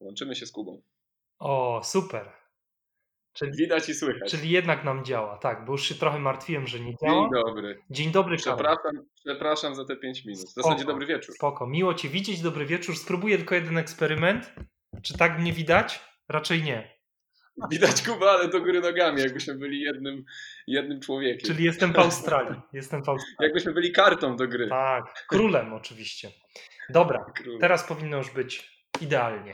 [0.00, 0.82] Łączymy się z Kubą.
[1.38, 2.32] O, super.
[3.32, 4.30] Czyli, Widać i słychać.
[4.30, 7.22] Czyli jednak nam działa, tak, bo już się trochę martwiłem, że nie działa.
[7.22, 7.82] Dzień dobry.
[7.90, 10.44] Dzień dobry, Przepraszam, przepraszam za te 5 minut.
[10.44, 11.34] W zasadzie dobry wieczór.
[11.34, 12.96] Spoko, miło Cię widzieć, dobry wieczór.
[12.96, 14.52] Spróbuję tylko jeden eksperyment.
[15.02, 16.00] Czy tak mnie widać?
[16.28, 16.96] Raczej nie.
[17.70, 20.24] Widać Kuba, ale do góry nogami, jakbyśmy byli jednym,
[20.66, 21.46] jednym człowiekiem.
[21.46, 22.60] Czyli jestem w Australii.
[22.72, 23.36] Jestem w Australii.
[23.40, 24.68] Jakbyśmy byli kartą do gry.
[24.68, 26.30] Tak, królem oczywiście.
[26.90, 27.58] Dobra, Król.
[27.60, 29.52] teraz powinno już być idealnie.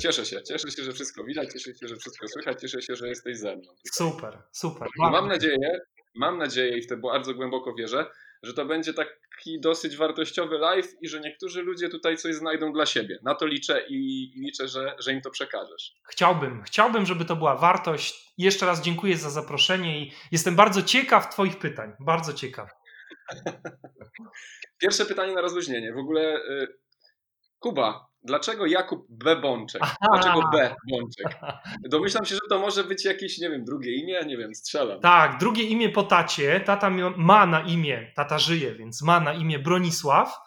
[0.00, 3.08] Cieszę się, cieszę się, że wszystko widać, cieszę się, że wszystko słychać, cieszę się, że
[3.08, 3.74] jesteś ze mną.
[3.92, 4.88] Super, super.
[4.98, 5.80] mam nadzieję,
[6.14, 8.06] mam nadzieję i w to bardzo głęboko wierzę,
[8.42, 12.86] że to będzie taki dosyć wartościowy live i że niektórzy ludzie tutaj coś znajdą dla
[12.86, 13.18] siebie.
[13.22, 15.94] Na to liczę i liczę, że, że im to przekażesz.
[16.10, 18.34] Chciałbym, chciałbym, żeby to była wartość.
[18.38, 21.92] Jeszcze raz dziękuję za zaproszenie i jestem bardzo ciekaw Twoich pytań.
[22.00, 22.70] Bardzo ciekaw.
[24.82, 25.92] Pierwsze pytanie na rozluźnienie.
[25.92, 26.78] W ogóle y,
[27.58, 29.36] Kuba, dlaczego Jakub B.
[29.36, 29.82] Bączek?
[30.12, 30.74] Dlaczego B.
[30.90, 31.38] Bączek?
[31.90, 35.00] Domyślam się, że to może być jakieś, nie wiem, drugie imię, nie wiem, strzelam.
[35.00, 36.60] Tak, drugie imię po tacie.
[36.60, 40.38] Tata ma na imię, tata żyje, więc ma na imię Bronisław.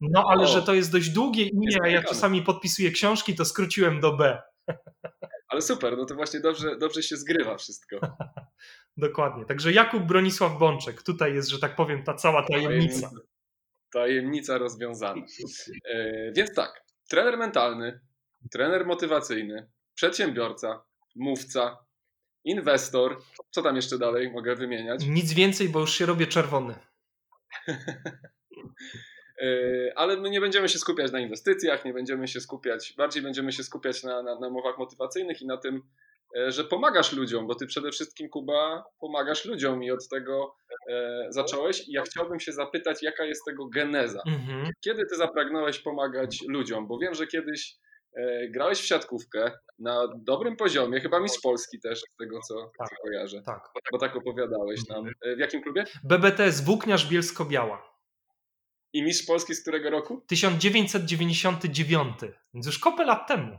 [0.00, 3.44] No ale o, że to jest dość długie imię, a ja czasami podpisuję książki, to
[3.44, 4.42] skróciłem do B.
[5.48, 7.96] Ale super, no to właśnie dobrze, dobrze się zgrywa wszystko.
[8.96, 9.44] Dokładnie.
[9.44, 11.02] Także Jakub Bronisław Bączek.
[11.02, 13.10] Tutaj jest, że tak powiem, ta cała tajemnica.
[13.92, 15.22] Tajemnica rozwiązana.
[15.84, 18.00] E, więc tak, trener mentalny,
[18.52, 20.84] trener motywacyjny, przedsiębiorca,
[21.16, 21.86] mówca,
[22.44, 23.22] inwestor.
[23.50, 25.06] Co tam jeszcze dalej mogę wymieniać?
[25.06, 26.74] Nic więcej, bo już się robię czerwony.
[29.42, 33.52] E, ale my nie będziemy się skupiać na inwestycjach, nie będziemy się skupiać, bardziej będziemy
[33.52, 35.82] się skupiać na, na, na mowach motywacyjnych i na tym,
[36.48, 40.56] że pomagasz ludziom, bo ty przede wszystkim, Kuba, pomagasz ludziom i od tego
[40.90, 41.88] e, zacząłeś.
[41.88, 44.22] I ja chciałbym się zapytać, jaka jest tego geneza?
[44.26, 44.70] Mhm.
[44.84, 46.88] Kiedy ty zapragnąłeś pomagać ludziom?
[46.88, 47.76] Bo wiem, że kiedyś
[48.16, 52.88] e, grałeś w siatkówkę na dobrym poziomie, chyba Mistrz Polski też, z tego co, tak,
[52.88, 53.42] co kojarzę.
[53.46, 53.68] Tak.
[53.92, 54.98] Bo tak opowiadałeś nam.
[54.98, 55.14] Mhm.
[55.22, 55.84] E, w jakim klubie?
[56.04, 57.96] BBTS Włókniarz Bielsko-Biała.
[58.92, 60.24] I Mistrz Polski z którego roku?
[60.26, 62.16] 1999,
[62.54, 63.58] więc już kopę lat temu.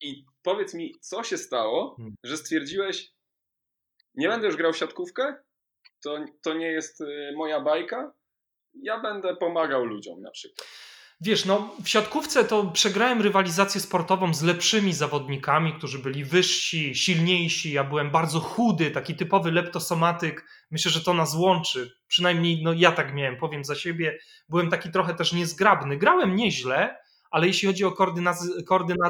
[0.00, 2.14] I powiedz mi, co się stało, hmm.
[2.24, 3.12] że stwierdziłeś,
[4.14, 5.36] nie będę już grał w siatkówkę,
[6.02, 8.12] to, to nie jest y, moja bajka,
[8.82, 10.68] ja będę pomagał ludziom na przykład.
[11.20, 17.72] Wiesz, no w siatkówce to przegrałem rywalizację sportową z lepszymi zawodnikami, którzy byli wyżsi, silniejsi.
[17.72, 20.44] Ja byłem bardzo chudy, taki typowy leptosomatyk.
[20.70, 21.90] Myślę, że to nas łączy.
[22.06, 24.18] Przynajmniej no, ja tak miałem, powiem za siebie.
[24.48, 25.96] Byłem taki trochę też niezgrabny.
[25.96, 26.96] Grałem nieźle,
[27.30, 28.48] ale jeśli chodzi o koordynację.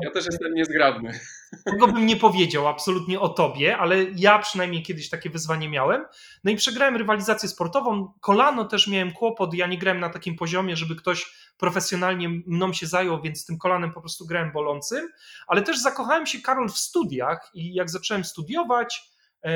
[0.07, 1.21] Ja też jestem niezgrabny.
[1.65, 6.05] Tego bym nie powiedział absolutnie o tobie, ale ja przynajmniej kiedyś takie wyzwanie miałem.
[6.45, 8.13] No i przegrałem rywalizację sportową.
[8.21, 9.55] Kolano też miałem kłopot.
[9.55, 13.93] Ja nie grałem na takim poziomie, żeby ktoś profesjonalnie mną się zajął, więc tym kolanem
[13.93, 15.09] po prostu grałem bolącym.
[15.47, 19.11] Ale też zakochałem się, Karol, w studiach i jak zacząłem studiować,
[19.45, 19.51] e,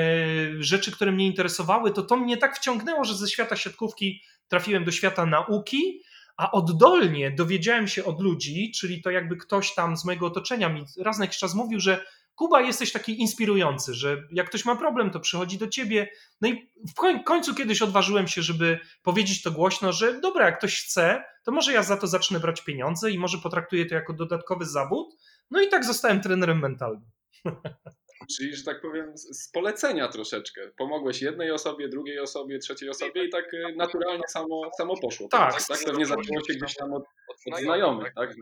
[0.59, 4.91] rzeczy, które mnie interesowały, to to mnie tak wciągnęło, że ze świata siatkówki trafiłem do
[4.91, 6.03] świata nauki
[6.37, 10.85] a oddolnie dowiedziałem się od ludzi, czyli to jakby ktoś tam z mojego otoczenia mi
[10.99, 12.05] raz na jakiś czas mówił, że
[12.35, 16.09] Kuba jesteś taki inspirujący, że jak ktoś ma problem, to przychodzi do ciebie.
[16.41, 20.85] No i w końcu kiedyś odważyłem się, żeby powiedzieć to głośno, że dobra, jak ktoś
[20.85, 24.67] chce, to może ja za to zacznę brać pieniądze i może potraktuję to jako dodatkowy
[24.67, 25.17] zawód.
[25.51, 27.11] No i tak zostałem trenerem mentalnym.
[28.37, 30.61] Czyli, że tak powiem, z polecenia troszeczkę.
[30.79, 35.29] Pomogłeś jednej osobie, drugiej osobie, trzeciej osobie i tak e, naturalnie samo, samo poszło.
[35.29, 35.53] Tak.
[35.53, 35.85] Tak, tak?
[35.85, 38.35] Pewnie zaczęło się gdzieś tam od, od znajomych, tak?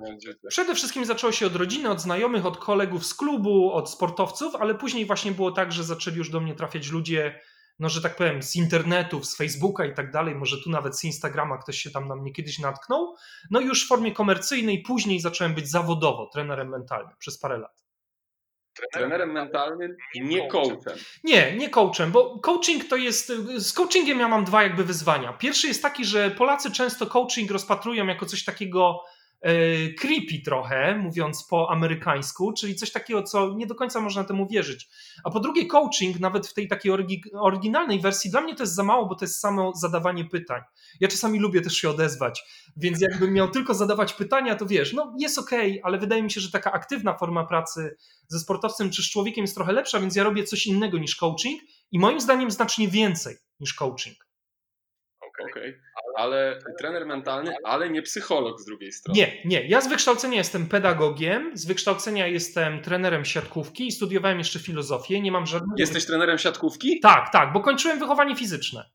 [0.49, 4.75] Przede wszystkim zaczęło się od rodziny, od znajomych, od kolegów z klubu, od sportowców, ale
[4.75, 7.41] później właśnie było tak, że zaczęli już do mnie trafiać ludzie,
[7.79, 11.05] no że tak powiem, z internetów, z Facebooka i tak dalej, może tu nawet z
[11.05, 13.15] Instagrama ktoś się tam na mnie kiedyś natknął.
[13.51, 17.90] No i już w formie komercyjnej, później zacząłem być zawodowo trenerem mentalnym przez parę lat
[18.93, 20.95] trenerem mentalnym, nie coachem.
[21.25, 23.33] Nie, nie coachem, bo coaching to jest.
[23.57, 25.33] Z coachingiem ja mam dwa jakby wyzwania.
[25.33, 29.05] Pierwszy jest taki, że Polacy często coaching rozpatrują jako coś takiego
[29.99, 34.89] creepy trochę, mówiąc po amerykańsku, czyli coś takiego, co nie do końca można temu wierzyć.
[35.25, 36.93] A po drugie, coaching, nawet w tej takiej
[37.35, 40.63] oryginalnej wersji, dla mnie to jest za mało, bo to jest samo zadawanie pytań.
[41.01, 42.43] Ja czasami lubię też się odezwać,
[42.77, 45.51] więc jakbym miał tylko zadawać pytania, to wiesz, no jest ok,
[45.83, 47.97] ale wydaje mi się, że taka aktywna forma pracy
[48.29, 51.61] ze sportowcem czy z człowiekiem jest trochę lepsza, więc ja robię coś innego niż coaching
[51.93, 54.30] i moim zdaniem znacznie więcej niż coaching.
[55.43, 55.81] Okej, okay.
[56.17, 59.19] ale trener mentalny, ale nie psycholog z drugiej strony.
[59.21, 59.67] Nie, nie.
[59.67, 65.21] Ja z wykształcenia jestem pedagogiem, z wykształcenia jestem trenerem siatkówki i studiowałem jeszcze filozofię.
[65.21, 65.75] Nie mam żadnego.
[65.79, 67.01] Jesteś trenerem siatkówki?
[67.01, 68.91] Tak, tak, bo kończyłem wychowanie fizyczne.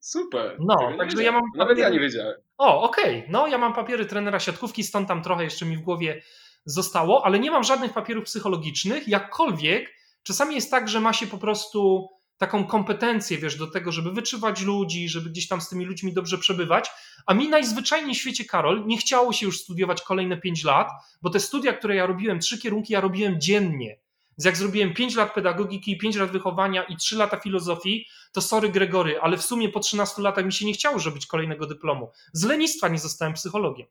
[0.00, 0.56] Super.
[0.60, 1.42] No, także ja mam.
[1.56, 2.34] Nawet ja nie wiedziałem.
[2.58, 3.18] O, okej.
[3.18, 3.32] Okay.
[3.32, 6.22] No, ja mam papiery trenera siatkówki, stąd tam trochę jeszcze mi w głowie
[6.64, 9.08] zostało, ale nie mam żadnych papierów psychologicznych.
[9.08, 12.08] Jakkolwiek czasami jest tak, że ma się po prostu
[12.38, 16.38] taką kompetencję, wiesz, do tego, żeby wyczuwać ludzi, żeby gdzieś tam z tymi ludźmi dobrze
[16.38, 16.90] przebywać.
[17.26, 20.88] A mi najzwyczajniej w świecie, Karol, nie chciało się już studiować kolejne 5 lat,
[21.22, 23.98] bo te studia, które ja robiłem, trzy kierunki ja robiłem dziennie.
[24.38, 28.68] Więc jak zrobiłem 5 lat pedagogiki, 5 lat wychowania i 3 lata filozofii, to sorry
[28.68, 32.10] Gregory, ale w sumie po 13 latach mi się nie chciało robić kolejnego dyplomu.
[32.32, 33.86] Z lenistwa nie zostałem psychologiem.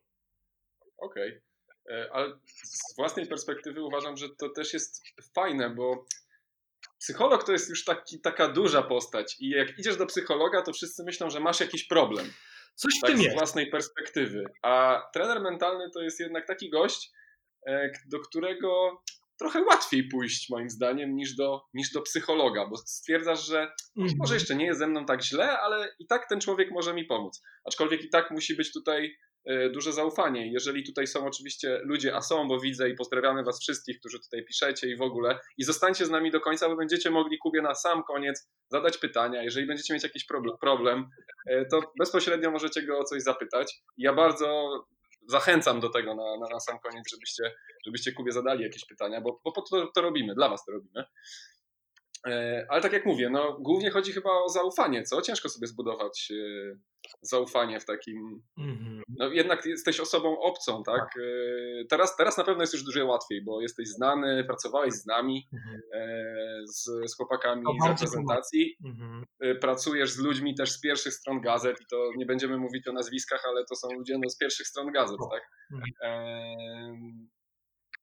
[0.96, 1.28] Okej.
[1.28, 1.44] Okay.
[1.90, 5.02] E, ale z własnej perspektywy uważam, że to też jest
[5.34, 6.06] fajne, bo
[7.04, 11.04] psycholog to jest już taki, taka duża postać i jak idziesz do psychologa, to wszyscy
[11.04, 12.32] myślą, że masz jakiś problem.
[12.74, 14.44] Coś w tak, tym z własnej perspektywy.
[14.62, 17.10] A trener mentalny to jest jednak taki gość,
[17.66, 19.02] e, do którego
[19.38, 24.16] trochę łatwiej pójść moim zdaniem niż do, niż do psychologa, bo stwierdzasz, że mhm.
[24.18, 27.04] może jeszcze nie jest ze mną tak źle, ale i tak ten człowiek może mi
[27.04, 27.42] pomóc.
[27.64, 29.16] Aczkolwiek i tak musi być tutaj
[29.72, 30.52] duże zaufanie.
[30.52, 34.44] Jeżeli tutaj są oczywiście ludzie, a są, bo widzę i pozdrawiamy Was wszystkich, którzy tutaj
[34.44, 37.74] piszecie i w ogóle, i zostańcie z nami do końca, bo będziecie mogli Kubie na
[37.74, 39.42] sam koniec zadać pytania.
[39.42, 41.08] Jeżeli będziecie mieć jakiś problem, problem
[41.46, 43.74] e, to bezpośrednio możecie go o coś zapytać.
[43.96, 44.70] Ja bardzo
[45.28, 47.54] zachęcam do tego na, na, na sam koniec, żebyście,
[47.86, 51.04] żebyście Kubie zadali jakieś pytania, bo, bo po to, to robimy, dla Was to robimy.
[52.26, 55.22] E, ale tak jak mówię, no, głównie chodzi chyba o zaufanie, co?
[55.22, 56.76] Ciężko sobie zbudować e,
[57.22, 58.42] zaufanie w takim.
[58.58, 59.02] Mhm.
[59.08, 61.02] No jednak jesteś osobą obcą, tak?
[61.16, 65.48] E, teraz, teraz na pewno jest już dużo łatwiej, bo jesteś znany, pracowałeś z nami,
[65.52, 65.80] mhm.
[66.66, 68.76] z, z chłopakami z reprezentacji.
[68.84, 69.24] Mhm.
[69.60, 73.42] Pracujesz z ludźmi też z pierwszych stron gazet i to nie będziemy mówić o nazwiskach,
[73.48, 75.42] ale to są ludzie no, z pierwszych stron gazet, tak?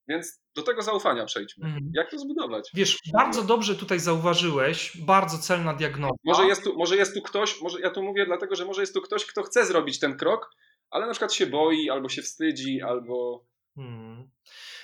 [0.07, 1.65] Więc do tego zaufania przejdźmy.
[1.65, 1.91] Mhm.
[1.93, 2.69] Jak to zbudować?
[2.73, 6.13] Wiesz, bardzo dobrze tutaj zauważyłeś, bardzo celna diagnoza.
[6.23, 8.93] Może jest, tu, może jest tu ktoś, może ja tu mówię dlatego, że może jest
[8.93, 10.51] tu ktoś, kto chce zrobić ten krok,
[10.89, 13.45] ale na przykład się boi, albo się wstydzi, albo.
[13.75, 14.31] Hmm.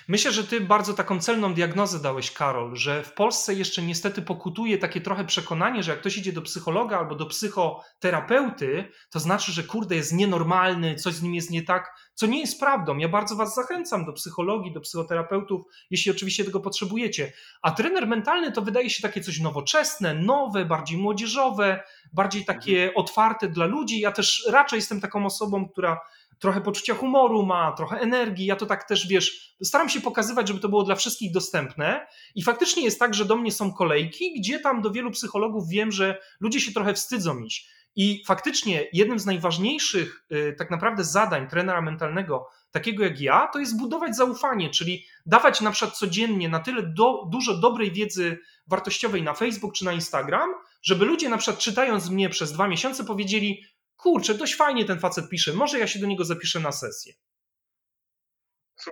[0.08, 4.78] Myślę, że ty bardzo taką celną diagnozę dałeś, Karol, że w Polsce jeszcze niestety pokutuje
[4.78, 9.62] takie trochę przekonanie, że jak ktoś idzie do psychologa albo do psychoterapeuty, to znaczy, że
[9.62, 12.96] kurde jest nienormalny, coś z nim jest nie tak, co nie jest prawdą.
[12.96, 17.32] Ja bardzo was zachęcam do psychologii, do psychoterapeutów, jeśli oczywiście tego potrzebujecie.
[17.62, 21.82] A trener mentalny to wydaje się takie coś nowoczesne, nowe, bardziej młodzieżowe,
[22.12, 22.96] bardziej takie mhm.
[22.96, 24.00] otwarte dla ludzi.
[24.00, 26.00] Ja też raczej jestem taką osobą, która
[26.38, 28.46] trochę poczucia humoru ma, trochę energii.
[28.46, 32.06] Ja to tak też, wiesz, staram się pokazywać, żeby to było dla wszystkich dostępne.
[32.34, 35.92] I faktycznie jest tak, że do mnie są kolejki, gdzie tam do wielu psychologów wiem,
[35.92, 37.68] że ludzie się trochę wstydzą iść.
[37.96, 43.58] I faktycznie jednym z najważniejszych y, tak naprawdę zadań trenera mentalnego, takiego jak ja, to
[43.58, 49.22] jest budować zaufanie, czyli dawać na przykład codziennie na tyle do, dużo dobrej wiedzy wartościowej
[49.22, 50.50] na Facebook czy na Instagram,
[50.82, 53.64] żeby ludzie na przykład czytając mnie przez dwa miesiące powiedzieli,
[53.98, 57.12] kurczę, dość fajnie ten facet pisze, może ja się do niego zapiszę na sesję.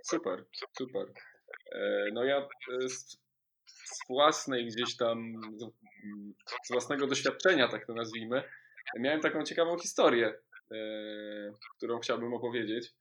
[0.02, 0.44] Super,
[0.78, 1.06] super.
[1.72, 3.18] E, no ja e, z,
[4.08, 5.32] własnej gdzieś tam,
[6.64, 8.42] z własnego doświadczenia, tak to nazwijmy,
[8.98, 10.42] miałem taką ciekawą historię,
[10.72, 10.76] e,
[11.76, 12.94] którą chciałbym opowiedzieć,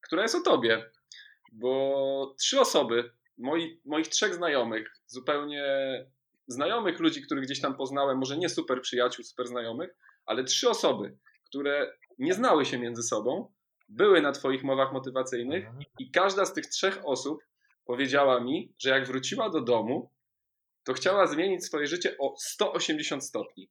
[0.00, 0.90] która jest o tobie,
[1.52, 5.64] bo trzy osoby, moi, moich trzech znajomych, zupełnie
[6.46, 9.96] znajomych ludzi, których gdzieś tam poznałem, może nie super przyjaciół, super znajomych,
[10.26, 13.52] ale trzy osoby, które nie znały się między sobą,
[13.88, 15.84] były na Twoich mowach motywacyjnych mhm.
[15.98, 17.44] i każda z tych trzech osób
[17.84, 20.10] powiedziała mi, że jak wróciła do domu,
[20.84, 23.70] to chciała zmienić swoje życie o 180 stopni.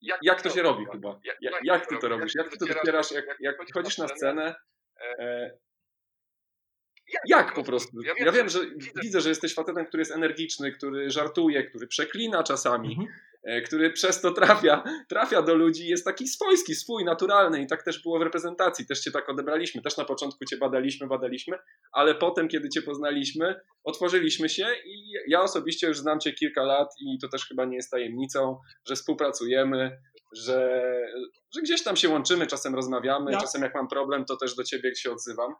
[0.00, 1.20] Jak, jak to się robi, chyba?
[1.40, 2.34] Jak, jak, ty to robisz?
[2.34, 3.10] Jak ty to dopierasz?
[3.10, 4.54] Jak, jak chodzisz na scenę,
[5.00, 5.50] e,
[7.28, 8.02] jak po prostu?
[8.18, 8.58] Ja wiem, że
[9.02, 13.08] widzę, że jesteś facetem, który jest energiczny, który żartuje, który przeklina czasami, mhm.
[13.44, 17.82] E, który przez to trafia, trafia do ludzi, jest taki swojski, swój, naturalny i tak
[17.82, 21.58] też było w reprezentacji, też cię tak odebraliśmy, też na początku cię badaliśmy, badaliśmy,
[21.92, 26.88] ale potem, kiedy cię poznaliśmy, otworzyliśmy się i ja osobiście już znam cię kilka lat
[27.00, 29.98] i to też chyba nie jest tajemnicą, że współpracujemy,
[30.32, 30.80] że,
[31.54, 33.40] że gdzieś tam się łączymy, czasem rozmawiamy, ja.
[33.40, 35.54] czasem jak mam problem, to też do ciebie się odzywam.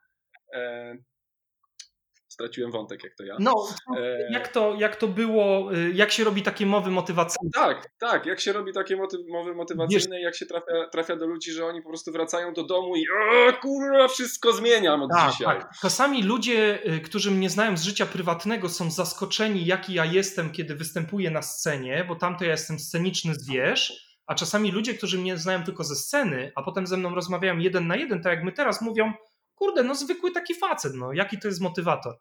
[2.34, 3.36] Straciłem wątek, jak to ja.
[3.40, 7.50] No, e, jak to, jak to było, y, jak się robi takie mowy motywacyjne?
[7.54, 8.96] Tak, tak, jak się robi takie
[9.28, 12.96] mowy motywacyjne, jak się trafia, trafia do ludzi, że oni po prostu wracają do domu
[12.96, 15.58] i o, kurwa, wszystko zmieniam od tak, dzisiaj.
[15.58, 15.70] Tak.
[15.82, 20.74] Czasami ludzie, y, którzy mnie znają z życia prywatnego są zaskoczeni, jaki ja jestem, kiedy
[20.74, 25.38] występuję na scenie, bo tam to ja jestem sceniczny zwierz, a czasami ludzie, którzy mnie
[25.38, 28.52] znają tylko ze sceny, a potem ze mną rozmawiają jeden na jeden, tak jak my
[28.52, 29.12] teraz mówią,
[29.54, 32.18] kurde, no zwykły taki facet, no jaki to jest motywator.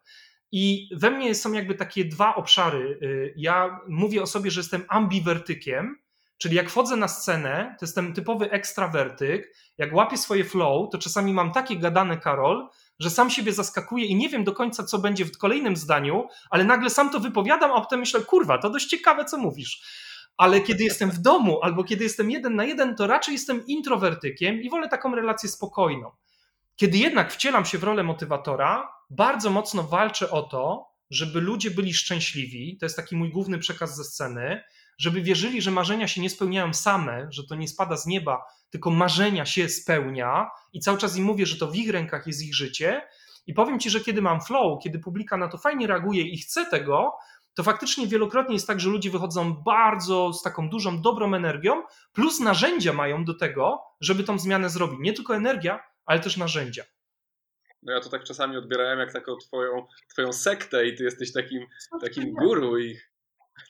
[0.52, 2.98] I we mnie są jakby takie dwa obszary.
[3.02, 5.96] Y, ja mówię o sobie, że jestem ambiwertykiem,
[6.38, 9.56] Czyli jak wchodzę na scenę, to jestem typowy ekstrawertyk.
[9.78, 12.68] Jak łapię swoje flow, to czasami mam takie gadane Karol,
[13.00, 16.64] że sam siebie zaskakuję i nie wiem do końca, co będzie w kolejnym zdaniu, ale
[16.64, 19.82] nagle sam to wypowiadam, a potem myślę, kurwa, to dość ciekawe, co mówisz.
[20.36, 24.62] Ale kiedy jestem w domu albo kiedy jestem jeden na jeden, to raczej jestem introwertykiem
[24.62, 26.10] i wolę taką relację spokojną.
[26.76, 31.94] Kiedy jednak wcielam się w rolę motywatora, bardzo mocno walczę o to, żeby ludzie byli
[31.94, 32.76] szczęśliwi.
[32.80, 34.62] To jest taki mój główny przekaz ze sceny,
[34.98, 38.90] żeby wierzyli, że marzenia się nie spełniają same, że to nie spada z nieba, tylko
[38.90, 42.54] marzenia się spełnia i cały czas im mówię, że to w ich rękach jest ich
[42.54, 43.02] życie.
[43.46, 46.66] I powiem ci, że kiedy mam flow, kiedy publika na to fajnie reaguje i chce
[46.66, 47.12] tego,
[47.54, 52.40] to faktycznie wielokrotnie jest tak, że ludzie wychodzą bardzo z taką dużą, dobrą energią, plus
[52.40, 54.98] narzędzia mają do tego, żeby tą zmianę zrobić.
[55.00, 56.84] Nie tylko energia, ale też narzędzia.
[57.82, 61.66] No ja to tak czasami odbierałem jak taką twoją, twoją sektę i ty jesteś takim,
[62.00, 63.10] takim guru ich.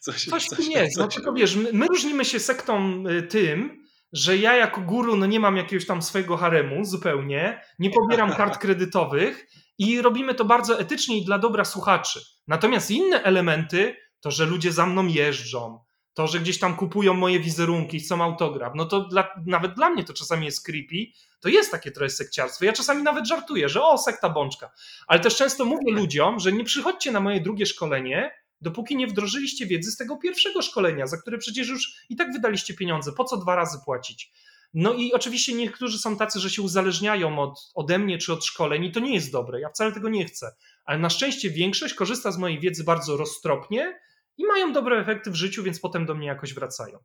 [0.01, 0.99] Coś, coś, coś nie jest.
[0.99, 5.27] No tylko wiesz, my, my różnimy się sektą y, tym, że ja jako guru no
[5.27, 9.47] nie mam jakiegoś tam swojego haremu zupełnie, nie pobieram kart kredytowych
[9.79, 12.21] i robimy to bardzo etycznie i dla dobra słuchaczy.
[12.47, 15.81] Natomiast inne elementy, to że ludzie za mną jeżdżą,
[16.15, 20.05] to, że gdzieś tam kupują moje wizerunki, chcą autograf, no to dla, nawet dla mnie
[20.05, 21.13] to czasami jest creepy,
[21.45, 22.65] to jest takie trochę sekciarstwo.
[22.65, 24.71] Ja czasami nawet żartuję, że o, sekta bączka.
[25.07, 29.67] Ale też często mówię ludziom, że nie przychodźcie na moje drugie szkolenie, dopóki nie wdrożyliście
[29.67, 33.13] wiedzy z tego pierwszego szkolenia, za które przecież już i tak wydaliście pieniądze.
[33.13, 34.33] Po co dwa razy płacić?
[34.75, 38.85] No i oczywiście niektórzy są tacy, że się uzależniają od, ode mnie czy od szkoleń
[38.85, 39.61] i to nie jest dobre.
[39.61, 40.55] Ja wcale tego nie chcę.
[40.85, 44.01] Ale na szczęście większość korzysta z mojej wiedzy bardzo roztropnie
[44.37, 46.99] i mają dobre efekty w życiu, więc potem do mnie jakoś wracają.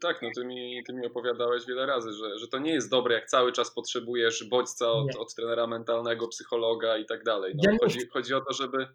[0.00, 3.14] Tak, no ty mi, ty mi opowiadałeś wiele razy, że, że to nie jest dobre,
[3.14, 7.54] jak cały czas potrzebujesz bodźca od, od trenera mentalnego, psychologa i tak dalej.
[7.56, 8.86] No, ja chodzi, chodzi o to, żeby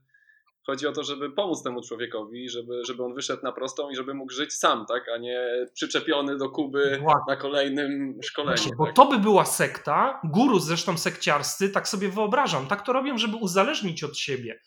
[0.65, 4.13] Chodzi o to, żeby pomóc temu człowiekowi, żeby, żeby on wyszedł na prostą i żeby
[4.13, 5.09] mógł żyć sam, tak?
[5.09, 8.57] a nie przyczepiony do Kuby na kolejnym szkoleniu.
[8.57, 8.95] Właśnie, bo tak?
[8.95, 12.67] to by była sekta, guru zresztą sekciarscy, tak sobie wyobrażam.
[12.67, 14.59] Tak to robią, żeby uzależnić od siebie.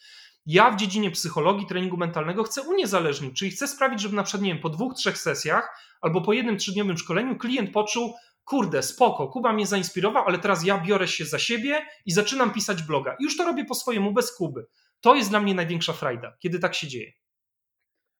[0.51, 4.53] Ja w dziedzinie psychologii, treningu mentalnego chcę uniezależnić, czyli chcę sprawić, żeby na przykład, nie
[4.53, 8.15] wiem, po dwóch, trzech sesjach albo po jednym trzydniowym szkoleniu klient poczuł,
[8.45, 12.83] kurde, spoko, Kuba mnie zainspirował, ale teraz ja biorę się za siebie i zaczynam pisać
[12.83, 13.17] bloga.
[13.21, 14.67] I już to robię po swojemu, bez Kuby.
[15.01, 17.13] To jest dla mnie największa frajda, kiedy tak się dzieje.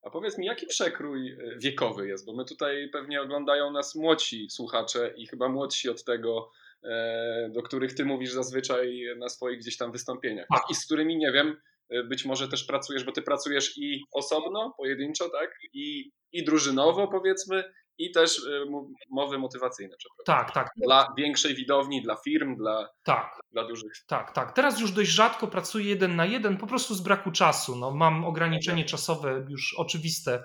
[0.01, 2.25] A powiedz mi, jaki przekrój e, wiekowy jest?
[2.25, 6.51] Bo my tutaj pewnie oglądają nas młodsi słuchacze i chyba młodsi od tego,
[6.83, 10.47] e, do których ty mówisz zazwyczaj na swoich gdzieś tam wystąpieniach.
[10.53, 10.63] Tak.
[10.71, 11.57] I z którymi, nie wiem,
[12.09, 15.49] być może też pracujesz, bo ty pracujesz i osobno, pojedynczo, tak?
[15.73, 17.63] I, i drużynowo, powiedzmy,
[17.99, 18.65] i też y,
[19.11, 20.69] mowy motywacyjne Tak, tak.
[20.77, 23.39] Dla większej widowni, dla firm, dla, tak.
[23.51, 23.91] dla dużych.
[24.07, 24.51] Tak, tak.
[24.51, 27.75] Teraz już dość rzadko pracuję jeden na jeden, po prostu z braku czasu.
[27.75, 30.43] No, mam ograniczenie czasowe już oczywiste.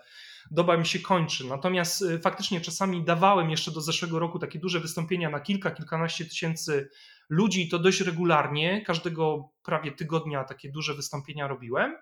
[0.50, 1.44] Doba mi się kończy.
[1.44, 6.24] Natomiast y, faktycznie czasami dawałem jeszcze do zeszłego roku takie duże wystąpienia na kilka, kilkanaście
[6.24, 6.88] tysięcy
[7.34, 8.82] ludzi to dość regularnie.
[8.86, 11.96] Każdego prawie tygodnia takie duże wystąpienia robiłem.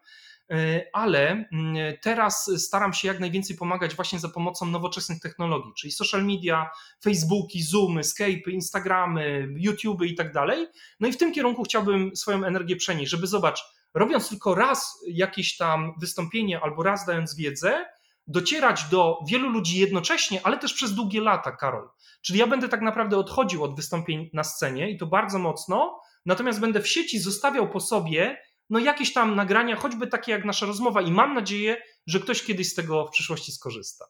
[0.50, 5.92] E, ale mm, teraz staram się jak najwięcej pomagać właśnie za pomocą nowoczesnych technologii, czyli
[5.92, 6.70] social media,
[7.04, 10.66] Facebooki, Zoomy, Skype'y, Instagramy, YouTube'y i tak dalej.
[11.00, 15.56] No i w tym kierunku chciałbym swoją energię przenieść, żeby zobacz, robiąc tylko raz jakieś
[15.56, 17.84] tam wystąpienie albo raz dając wiedzę,
[18.26, 21.88] docierać do wielu ludzi jednocześnie, ale też przez długie lata, Karol.
[22.22, 26.60] Czyli ja będę tak naprawdę odchodził od wystąpień na scenie i to bardzo mocno, natomiast
[26.60, 31.02] będę w sieci zostawiał po sobie no jakieś tam nagrania, choćby takie jak nasza rozmowa,
[31.02, 34.04] i mam nadzieję, że ktoś kiedyś z tego w przyszłości skorzysta.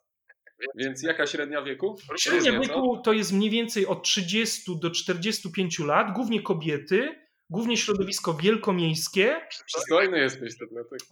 [0.74, 1.98] Więc jaka średnia wieku?
[2.18, 7.21] Średnia wieku to jest mniej więcej od 30 do 45 lat, głównie kobiety
[7.52, 9.40] głównie środowisko wielkomiejskie.
[9.66, 11.04] Przystojny jesteś to dlatego.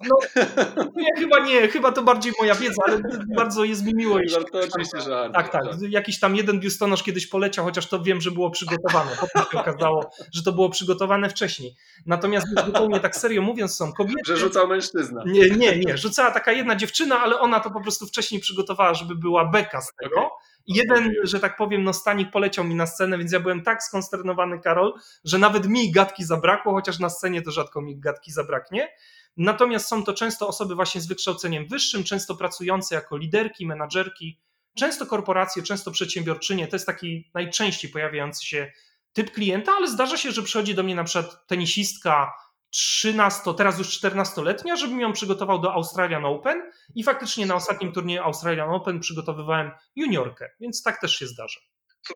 [0.76, 3.00] No, nie, chyba nie, chyba to bardziej moja wiedza, ale
[3.36, 4.20] bardzo jest mi miło.
[4.20, 4.44] Jeśli...
[4.52, 5.34] To oczywiście żart.
[5.34, 5.76] Tak, tak, tak.
[5.88, 9.10] Jakiś tam jeden biustonosz kiedyś poleciał, chociaż to wiem, że było przygotowane.
[9.20, 11.74] Potem się okazało, że to było przygotowane wcześniej.
[12.06, 14.20] Natomiast zupełnie tak serio mówiąc są kobiety...
[14.26, 15.22] Że rzucał mężczyzna.
[15.26, 15.98] Nie, nie, nie.
[15.98, 19.92] Rzucała taka jedna dziewczyna, ale ona to po prostu wcześniej przygotowała, żeby była beka z
[20.02, 20.16] tego.
[20.16, 20.38] Okay.
[20.66, 24.60] Jeden, że tak powiem, no stanik poleciał mi na scenę, więc ja byłem tak skonsternowany,
[24.60, 28.88] Karol, że nawet mi gadki zabrakło, chociaż na scenie to rzadko mi gadki zabraknie.
[29.36, 34.40] Natomiast są to często osoby właśnie z wykształceniem wyższym, często pracujące jako liderki, menadżerki,
[34.74, 36.68] często korporacje, często przedsiębiorczynie.
[36.68, 38.72] To jest taki najczęściej pojawiający się
[39.12, 42.32] typ klienta, ale zdarza się, że przychodzi do mnie na przykład tenisistka,
[42.70, 48.22] 13, teraz już 14-letnia, żebym ją przygotował do Australian Open i faktycznie na ostatnim turnieju
[48.22, 51.60] Australian Open przygotowywałem juniorkę, więc tak też się zdarza.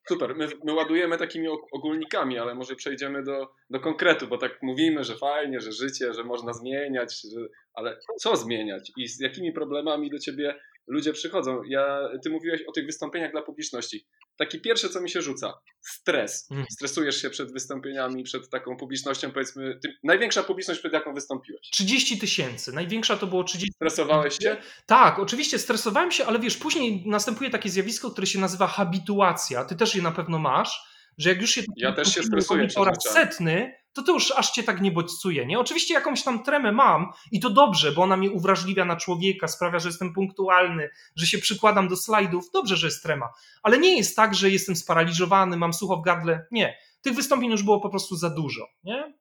[0.08, 5.04] Super, my, my, ładujemy takimi ogólnikami, ale może przejdziemy do, do konkretu, bo tak mówimy,
[5.04, 7.40] że fajnie, że życie, że można zmieniać, że,
[7.74, 10.54] ale co zmieniać i z jakimi problemami do ciebie
[10.86, 11.62] ludzie przychodzą.
[11.62, 14.06] Ja, ty mówiłeś o tych wystąpieniach dla publiczności.
[14.36, 16.50] Taki pierwsze, co mi się rzuca, stres.
[16.50, 16.66] Mhm.
[16.70, 21.70] Stresujesz się przed wystąpieniami, przed taką publicznością, powiedzmy, ty, największa publiczność, przed jaką wystąpiłeś.
[21.70, 22.72] 30 tysięcy.
[22.72, 24.56] Największa to było 30 Stresowałeś się?
[24.86, 29.64] Tak, oczywiście stresowałem się, ale wiesz, później następuje takie zjawisko, które się nazywa habituacja.
[29.64, 32.84] Ty też je na pewno masz, że jak już się Ja też się stresuję po
[32.84, 35.58] raz setny, to to już aż cię tak nie bodźcuje, nie?
[35.58, 39.78] Oczywiście jakąś tam tremę mam i to dobrze, bo ona mnie uwrażliwia na człowieka, sprawia,
[39.78, 43.28] że jestem punktualny, że się przykładam do slajdów, dobrze, że jest trema,
[43.62, 46.78] ale nie jest tak, że jestem sparaliżowany, mam sucho w gardle, nie.
[47.02, 49.14] Tych wystąpień już było po prostu za dużo, nie?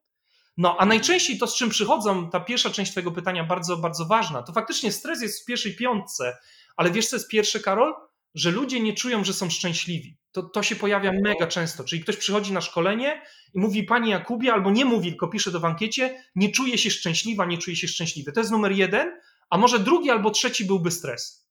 [0.57, 4.43] No, a najczęściej to, z czym przychodzą, ta pierwsza część Twojego pytania, bardzo, bardzo ważna,
[4.43, 6.37] to faktycznie stres jest w pierwszej piątce,
[6.75, 7.93] ale wiesz, co jest pierwsze, Karol?
[8.35, 10.17] Że ludzie nie czują, że są szczęśliwi.
[10.31, 11.83] To, to się pojawia mega często.
[11.83, 13.21] Czyli ktoś przychodzi na szkolenie
[13.53, 16.89] i mówi, Panie Jakubie, albo nie mówi, tylko pisze do w ankiecie, nie czuje się
[16.89, 18.31] szczęśliwa, nie czuje się szczęśliwy.
[18.31, 21.43] To jest numer jeden, a może drugi albo trzeci byłby stres.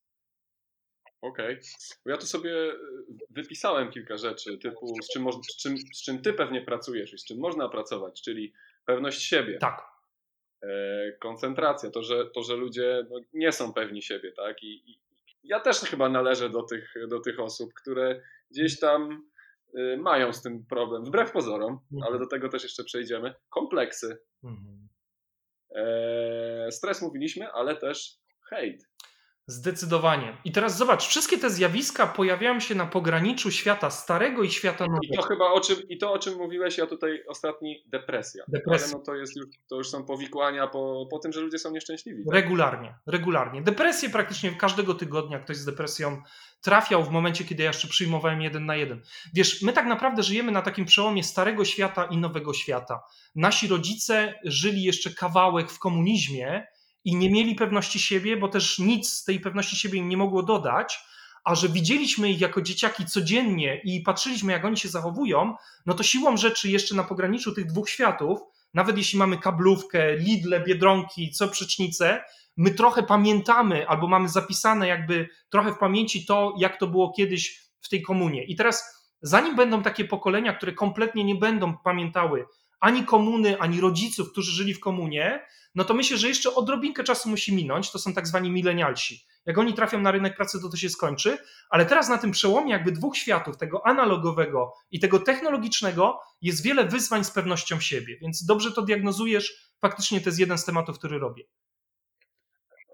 [1.22, 1.58] Okej.
[2.04, 2.76] Bo ja tu sobie y,
[3.30, 7.24] wypisałem kilka rzeczy, typu z czym, z, czym, z czym ty pewnie pracujesz i z
[7.24, 8.52] czym można pracować, czyli
[8.84, 9.82] pewność siebie, Tak.
[10.62, 10.68] e,
[11.20, 14.62] koncentracja, to że, to, że ludzie no, nie są pewni siebie, tak?
[14.62, 14.98] I
[15.44, 19.30] ja też chyba należę do tych, do tych osób, które gdzieś tam
[19.78, 22.02] y, mają z tym problem, wbrew pozorom, Mhm.
[22.12, 23.34] ale do tego też jeszcze przejdziemy.
[23.48, 24.88] Kompleksy, Mhm.
[25.74, 28.18] e, stres mówiliśmy, ale też
[28.48, 28.88] hejt.
[29.52, 30.36] Zdecydowanie.
[30.44, 34.88] I teraz zobacz, wszystkie te zjawiska pojawiają się na pograniczu świata starego i świata I
[34.88, 35.22] to nowego.
[35.22, 38.44] chyba o czym, i to o czym mówiłeś, ja tutaj ostatni depresja.
[38.48, 38.86] Depresja.
[38.86, 41.70] Ale no to jest już, to już są powikłania po, po tym, że ludzie są
[41.70, 42.24] nieszczęśliwi.
[42.24, 42.34] Tak?
[42.34, 43.62] Regularnie, regularnie.
[43.62, 46.22] Depresję praktycznie każdego tygodnia ktoś z depresją
[46.60, 49.02] trafiał w momencie, kiedy ja jeszcze przyjmowałem jeden na jeden.
[49.34, 53.02] Wiesz, my tak naprawdę żyjemy na takim przełomie starego świata i nowego świata.
[53.34, 56.66] Nasi rodzice żyli jeszcze kawałek w komunizmie
[57.04, 60.42] i nie mieli pewności siebie, bo też nic z tej pewności siebie im nie mogło
[60.42, 60.98] dodać,
[61.44, 65.54] a że widzieliśmy ich jako dzieciaki codziennie i patrzyliśmy, jak oni się zachowują,
[65.86, 68.40] no to siłą rzeczy jeszcze na pograniczu tych dwóch światów,
[68.74, 72.24] nawet jeśli mamy kablówkę, Lidle, Biedronki, co przecznicę,
[72.56, 77.62] my trochę pamiętamy albo mamy zapisane jakby trochę w pamięci to, jak to było kiedyś
[77.80, 78.44] w tej komunie.
[78.44, 82.46] I teraz, zanim będą takie pokolenia, które kompletnie nie będą pamiętały
[82.82, 87.28] ani komuny, ani rodziców, którzy żyli w komunie, no to myślę, że jeszcze odrobinkę czasu
[87.28, 87.90] musi minąć.
[87.92, 89.24] To są tak zwani milenialsi.
[89.46, 91.38] Jak oni trafią na rynek pracy, to to się skończy,
[91.70, 96.84] ale teraz na tym przełomie jakby dwóch światów, tego analogowego i tego technologicznego, jest wiele
[96.84, 99.72] wyzwań z pewnością siebie, więc dobrze to diagnozujesz.
[99.80, 101.44] Faktycznie to jest jeden z tematów, który robię.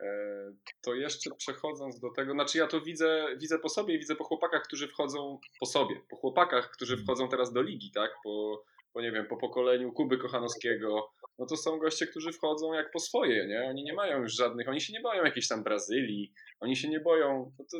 [0.02, 4.16] E, To jeszcze przechodząc do tego, znaczy ja to widzę, widzę po sobie i widzę
[4.16, 8.10] po chłopakach, którzy wchodzą po sobie, po chłopakach, którzy wchodzą teraz do ligi, tak?
[8.24, 8.62] Po,
[8.98, 11.10] po nie wiem, po pokoleniu Kuby Kochanowskiego.
[11.38, 13.68] No to są goście, którzy wchodzą jak po swoje, nie?
[13.68, 17.00] Oni nie mają już żadnych, oni się nie boją jakiejś tam Brazylii, oni się nie
[17.00, 17.78] boją, no to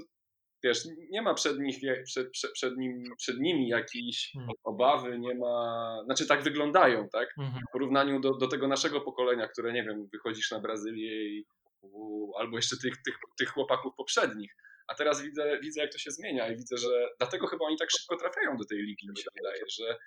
[0.64, 0.78] wiesz,
[1.10, 4.54] nie ma przed, nich, przed, przed, przed, nim, przed nimi jakiejś Hmm.
[4.64, 7.28] obawy, nie ma, znaczy tak wyglądają, tak?
[7.38, 7.64] Mhm.
[7.68, 11.44] w porównaniu do, do tego naszego pokolenia, które nie wiem, wychodzisz na Brazylię i
[11.82, 14.56] u, albo jeszcze tych, tych, tych chłopaków poprzednich.
[14.88, 17.90] A teraz widzę, widzę, jak to się zmienia i widzę, że dlatego chyba oni tak
[17.90, 19.98] szybko trafiają do tej ligi, mi się wydaje, że,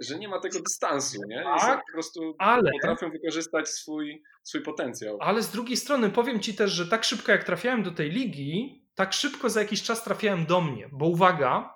[0.00, 1.44] że nie ma tego dystansu, nie?
[1.60, 5.18] Tak, po prostu Ale potrafią wykorzystać swój, swój potencjał.
[5.20, 8.84] Ale z drugiej strony powiem ci też, że tak szybko jak trafiałem do tej ligi,
[8.94, 11.74] tak szybko za jakiś czas trafiałem do mnie, bo uwaga,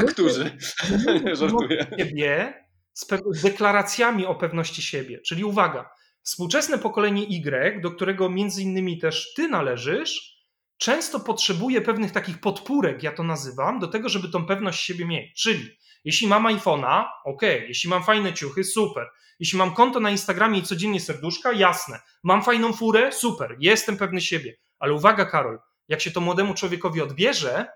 [0.00, 0.56] A którzy?
[1.32, 1.86] Żartuję.
[1.98, 5.20] siebie z pe- z deklaracjami o pewności siebie.
[5.20, 5.90] Czyli uwaga,
[6.22, 10.38] współczesne pokolenie Y, do którego między innymi też ty należysz,
[10.78, 15.42] często potrzebuje pewnych takich podpórek, ja to nazywam, do tego, żeby tą pewność siebie mieć.
[15.42, 19.06] Czyli jeśli mam iPhone'a, ok, jeśli mam fajne ciuchy, super.
[19.40, 22.00] Jeśli mam konto na Instagramie i codziennie serduszka, jasne.
[22.22, 24.56] Mam fajną furę, super, jestem pewny siebie.
[24.78, 27.66] Ale uwaga, Karol, jak się to młodemu człowiekowi odbierze,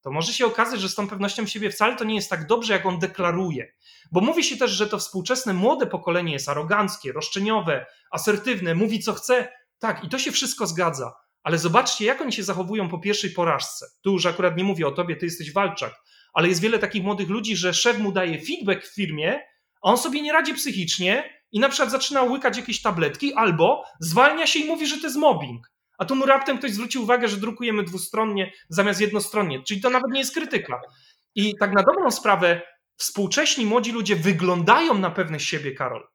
[0.00, 2.72] to może się okazać, że z tą pewnością siebie wcale to nie jest tak dobrze,
[2.72, 3.72] jak on deklaruje.
[4.12, 9.12] Bo mówi się też, że to współczesne młode pokolenie jest aroganckie, roszczeniowe, asertywne, mówi co
[9.12, 9.52] chce.
[9.78, 11.12] Tak, i to się wszystko zgadza.
[11.42, 13.86] Ale zobaczcie, jak oni się zachowują po pierwszej porażce.
[14.02, 15.94] Tu już akurat nie mówię o tobie, ty jesteś walczak,
[16.36, 19.40] ale jest wiele takich młodych ludzi, że szef mu daje feedback w firmie,
[19.82, 24.46] a on sobie nie radzi psychicznie i na przykład zaczyna łykać jakieś tabletki, albo zwalnia
[24.46, 25.72] się i mówi, że to jest mobbing.
[25.98, 30.10] A tu mu raptem ktoś zwrócił uwagę, że drukujemy dwustronnie zamiast jednostronnie, czyli to nawet
[30.10, 30.80] nie jest krytyka.
[31.34, 32.62] I tak na dobrą sprawę,
[32.96, 36.08] współcześni młodzi ludzie wyglądają na pewność siebie, Karol,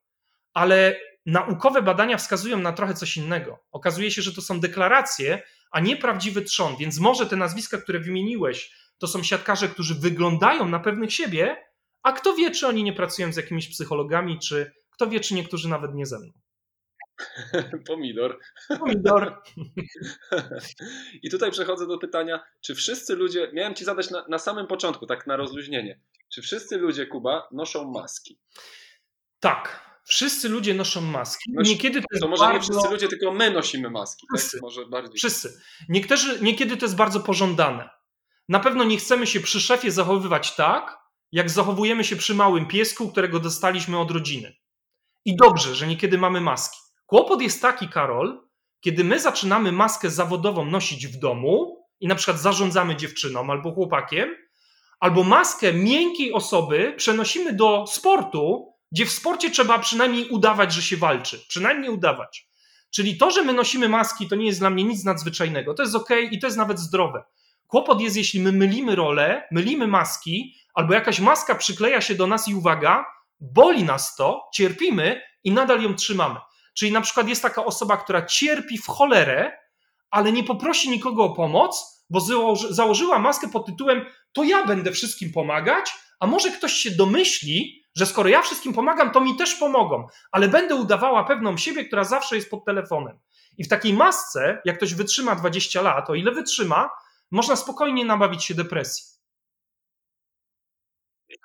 [0.53, 3.60] ale naukowe badania wskazują na trochę coś innego.
[3.71, 7.99] Okazuje się, że to są deklaracje, a nie prawdziwy trzon, więc może te nazwiska, które
[7.99, 11.57] wymieniłeś, to są siatkarze, którzy wyglądają na pewnych siebie,
[12.03, 15.69] a kto wie, czy oni nie pracują z jakimiś psychologami, czy kto wie, czy niektórzy
[15.69, 16.31] nawet nie ze mną.
[17.87, 18.39] Pomidor.
[18.79, 19.41] Pomidor.
[21.23, 25.05] I tutaj przechodzę do pytania, czy wszyscy ludzie, miałem ci zadać na, na samym początku,
[25.05, 28.39] tak na rozluźnienie, czy wszyscy ludzie, Kuba, noszą maski?
[29.39, 29.91] Tak.
[30.03, 31.51] Wszyscy ludzie noszą maski.
[31.57, 32.57] Niekiedy to jest To może bardzo...
[32.57, 34.27] nie wszyscy ludzie, tylko my nosimy maski.
[34.35, 34.57] Wszyscy.
[34.57, 34.61] Tak?
[34.61, 35.17] Może bardziej.
[35.17, 35.61] Wszyscy.
[35.89, 37.89] Niektórzy, niekiedy to jest bardzo pożądane.
[38.51, 40.99] Na pewno nie chcemy się przy szefie zachowywać tak,
[41.31, 44.55] jak zachowujemy się przy małym piesku, którego dostaliśmy od rodziny.
[45.25, 46.79] I dobrze, że niekiedy mamy maski.
[47.05, 48.47] Kłopot jest taki, Karol,
[48.81, 54.35] kiedy my zaczynamy maskę zawodową nosić w domu i na przykład zarządzamy dziewczyną albo chłopakiem,
[54.99, 60.97] albo maskę miękkiej osoby przenosimy do sportu, gdzie w sporcie trzeba przynajmniej udawać, że się
[60.97, 61.45] walczy.
[61.47, 62.47] Przynajmniej udawać.
[62.89, 65.73] Czyli to, że my nosimy maski, to nie jest dla mnie nic nadzwyczajnego.
[65.73, 67.23] To jest ok i to jest nawet zdrowe.
[67.71, 72.47] Kłopot jest, jeśli my mylimy rolę, mylimy maski, albo jakaś maska przykleja się do nas
[72.47, 73.05] i uwaga,
[73.39, 76.39] boli nas to, cierpimy i nadal ją trzymamy.
[76.73, 79.51] Czyli na przykład jest taka osoba, która cierpi w cholerę,
[80.10, 84.91] ale nie poprosi nikogo o pomoc, bo założy, założyła maskę pod tytułem to ja będę
[84.91, 89.55] wszystkim pomagać, a może ktoś się domyśli, że skoro ja wszystkim pomagam, to mi też
[89.55, 93.19] pomogą, ale będę udawała pewną siebie, która zawsze jest pod telefonem.
[93.57, 96.89] I w takiej masce, jak ktoś wytrzyma 20 lat, o ile wytrzyma,
[97.31, 99.11] można spokojnie nabawić się depresji.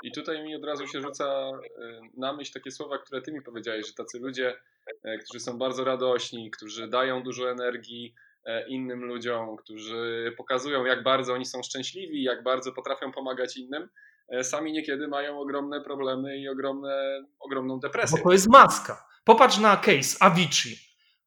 [0.02, 3.42] I tutaj mi od razu się rzuca e, na myśl takie słowa, które ty mi
[3.42, 4.56] powiedziałeś, że tacy ludzie,
[5.04, 11.02] e, którzy są bardzo radośni, którzy dają dużo energii e, innym ludziom, którzy pokazują, jak
[11.02, 13.88] bardzo oni są szczęśliwi, jak bardzo potrafią pomagać innym,
[14.42, 18.18] sami niekiedy mają ogromne problemy i ogromne, ogromną depresję.
[18.18, 19.06] Bo to jest maska.
[19.24, 20.76] Popatrz na case Avicii,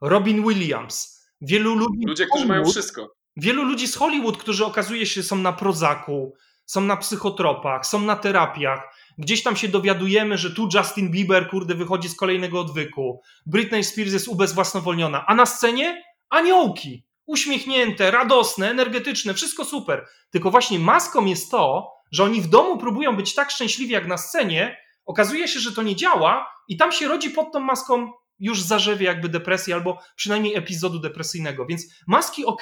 [0.01, 2.05] Robin Williams, wielu ludzi.
[2.07, 3.18] Ludzie, którzy mają wszystko.
[3.41, 6.33] Wielu ludzi z Hollywood, którzy okazuje się są na prozaku,
[6.65, 8.95] są na psychotropach, są na terapiach.
[9.17, 13.21] Gdzieś tam się dowiadujemy, że tu Justin Bieber, kurde, wychodzi z kolejnego odwyku.
[13.45, 15.25] Britney Spears jest ubezwłasnowolniona.
[15.27, 17.05] A na scenie aniołki.
[17.25, 20.07] Uśmiechnięte, radosne, energetyczne, wszystko super.
[20.31, 24.17] Tylko właśnie maską jest to, że oni w domu próbują być tak szczęśliwi jak na
[24.17, 24.77] scenie.
[25.05, 29.05] Okazuje się, że to nie działa i tam się rodzi pod tą maską już zarzewie
[29.05, 31.65] jakby depresji albo przynajmniej epizodu depresyjnego.
[31.65, 32.61] Więc maski ok,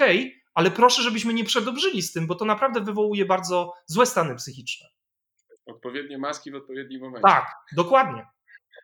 [0.57, 4.87] ale proszę, żebyśmy nie przedobrzyli z tym, bo to naprawdę wywołuje bardzo złe stany psychiczne.
[5.65, 8.25] Odpowiednie maski w odpowiednim momencie, Tak, dokładnie,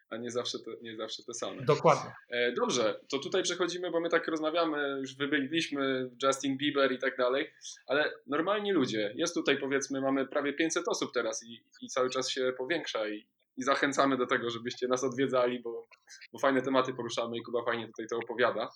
[0.10, 1.66] a nie zawsze, te, nie zawsze te same.
[1.66, 2.12] dokładnie.
[2.30, 7.18] E, Dobrze, to tutaj przechodzimy, bo my tak rozmawiamy, już wybiegliśmy Justin Bieber i tak
[7.18, 7.54] dalej,
[7.88, 12.30] ale normalni ludzie, jest tutaj powiedzmy, mamy prawie 500 osób teraz i, i cały czas
[12.30, 15.88] się powiększa i, i zachęcamy do tego, żebyście nas odwiedzali, bo,
[16.34, 18.70] bo fajne tematy poruszamy i Kuba fajnie tutaj to opowiada.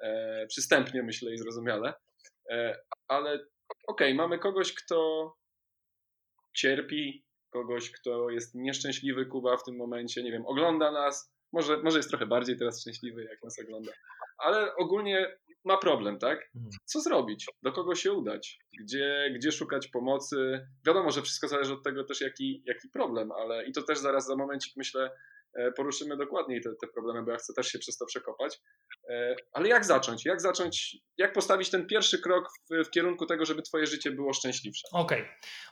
[0.00, 1.94] E, przystępnie myślę i zrozumiale,
[3.08, 3.46] ale
[3.86, 5.32] okej, mamy kogoś, kto
[6.56, 11.98] cierpi, kogoś, kto jest nieszczęśliwy, Kuba w tym momencie, nie wiem, ogląda nas, może, może
[11.98, 13.92] jest trochę bardziej teraz szczęśliwy, jak nas ogląda,
[14.38, 16.50] ale ogólnie ma problem, tak?
[16.56, 16.70] Mhm.
[16.84, 17.46] Co zrobić?
[17.62, 18.58] Do kogo się udać?
[18.80, 20.66] Gdzie, gdzie szukać pomocy?
[20.86, 24.26] Wiadomo, że wszystko zależy od tego też, jaki, jaki problem, ale i to też zaraz
[24.26, 25.10] za momencik, myślę, e,
[25.76, 28.60] poruszymy dokładniej te, te problemy, bo ja chcę też się przez to przekopać.
[29.10, 30.24] E, Ale jak zacząć?
[30.24, 34.32] Jak zacząć, jak postawić ten pierwszy krok w, w kierunku tego, żeby twoje życie było
[34.32, 34.88] szczęśliwsze?
[34.92, 35.24] Okej.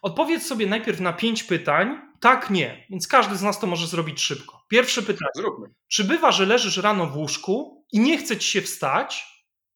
[0.02, 2.00] Odpowiedz sobie najpierw na pięć pytań.
[2.20, 2.86] Tak, nie.
[2.90, 4.64] Więc każdy z nas to może zrobić szybko.
[4.68, 5.30] Pierwsze pytanie.
[5.34, 5.66] Zróbmy.
[5.88, 9.24] Czy bywa, że leżysz rano w łóżku i nie chce ci się wstać?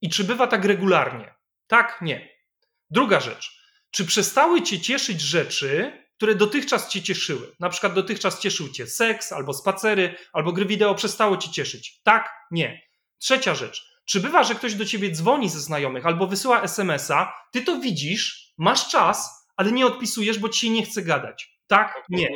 [0.00, 1.34] I czy bywa tak regularnie?
[1.66, 2.28] Tak, nie.
[2.90, 3.60] Druga rzecz.
[3.90, 7.52] Czy przestały cię cieszyć rzeczy, które dotychczas cię cieszyły?
[7.60, 12.00] Na przykład dotychczas cieszył cię seks, albo spacery, albo gry wideo przestało cię cieszyć?
[12.02, 12.82] Tak, nie.
[13.18, 14.00] Trzecia rzecz.
[14.04, 18.52] Czy bywa, że ktoś do ciebie dzwoni ze znajomych albo wysyła SMS-a, ty to widzisz,
[18.58, 21.58] masz czas, ale nie odpisujesz, bo ci się nie chce gadać?
[21.66, 22.28] Tak, nie.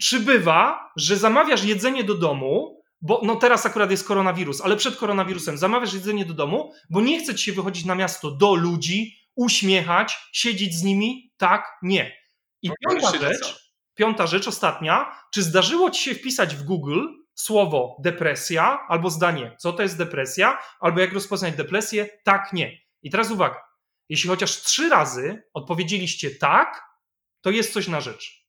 [0.00, 4.96] Czy bywa, że zamawiasz jedzenie do domu, bo no teraz akurat jest koronawirus, ale przed
[4.96, 9.14] koronawirusem zamawiasz jedzenie do domu, bo nie chce ci się wychodzić na miasto do ludzi,
[9.34, 11.32] uśmiechać, siedzieć z nimi?
[11.36, 12.17] Tak, nie.
[12.62, 17.96] I No, piąta rzecz, piąta rzecz, ostatnia, czy zdarzyło ci się wpisać w Google słowo
[18.02, 22.08] depresja albo zdanie, co to jest depresja, albo jak rozpoznać depresję?
[22.24, 22.78] Tak, nie.
[23.02, 23.64] I teraz uwaga,
[24.08, 26.82] jeśli chociaż trzy razy odpowiedzieliście tak,
[27.40, 28.48] to jest coś na rzecz.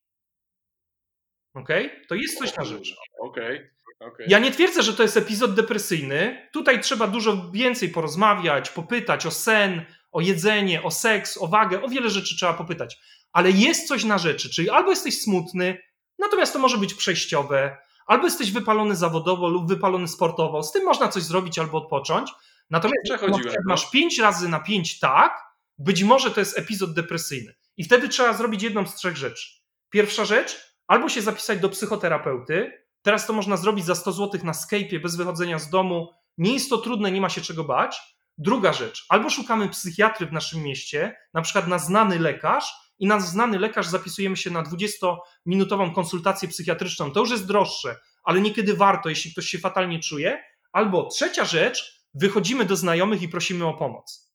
[1.54, 1.70] Ok?
[2.10, 2.96] To jest coś na rzecz.
[3.20, 3.70] Okej,
[4.00, 4.26] okej.
[4.30, 6.50] Ja nie twierdzę, że to jest epizod depresyjny.
[6.54, 11.88] Tutaj trzeba dużo więcej porozmawiać, popytać o sen, o jedzenie, o seks, o wagę, o
[11.88, 13.00] wiele rzeczy trzeba popytać.
[13.32, 15.78] Ale jest coś na rzeczy, czyli albo jesteś smutny,
[16.20, 20.64] natomiast to może być przejściowe, albo jesteś wypalony zawodowo lub wypalony sportowo.
[20.64, 22.32] Z tym można coś zrobić albo odpocząć.
[22.70, 23.40] Natomiast jak no.
[23.66, 27.56] masz 5 razy na 5 tak, być może to jest epizod depresyjny.
[27.78, 29.48] I wtedy trzeba zrobić jedną z trzech rzeczy.
[29.90, 32.86] Pierwsza rzecz, albo się zapisać do psychoterapeuty.
[33.02, 36.14] Teraz to można zrobić za 100 zł na Skype'ie bez wychodzenia z domu.
[36.38, 38.02] Nie jest to trudne, nie ma się czego bać.
[38.42, 43.20] Druga rzecz, albo szukamy psychiatry w naszym mieście, na przykład na znany lekarz, i na
[43.20, 47.12] znany lekarz zapisujemy się na 20-minutową konsultację psychiatryczną.
[47.12, 50.44] To już jest droższe, ale niekiedy warto, jeśli ktoś się fatalnie czuje.
[50.72, 54.30] Albo trzecia rzecz, wychodzimy do znajomych i prosimy o pomoc.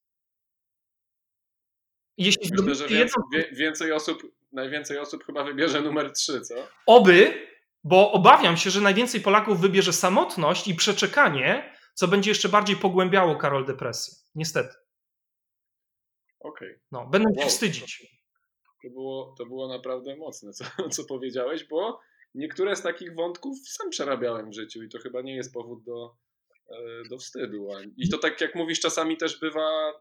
[2.17, 6.55] Jeśli Myślę, że więcej, więcej osób, najwięcej osób chyba wybierze numer 3, co?
[6.87, 7.47] Oby,
[7.85, 13.37] bo obawiam się, że najwięcej Polaków wybierze samotność i przeczekanie, co będzie jeszcze bardziej pogłębiało
[13.37, 14.15] Karol depresję.
[14.35, 14.75] Niestety.
[16.41, 16.69] Okej.
[16.69, 16.81] Okay.
[16.93, 17.45] No, będę wow.
[17.45, 18.15] się wstydzić.
[18.83, 22.01] To było, to było naprawdę mocne, co, co powiedziałeś, bo
[22.35, 26.17] niektóre z takich wątków sam przerabiałem w życiu i to chyba nie jest powód do,
[26.71, 27.69] e, do wstydu.
[27.97, 29.93] I to tak jak mówisz, czasami też bywa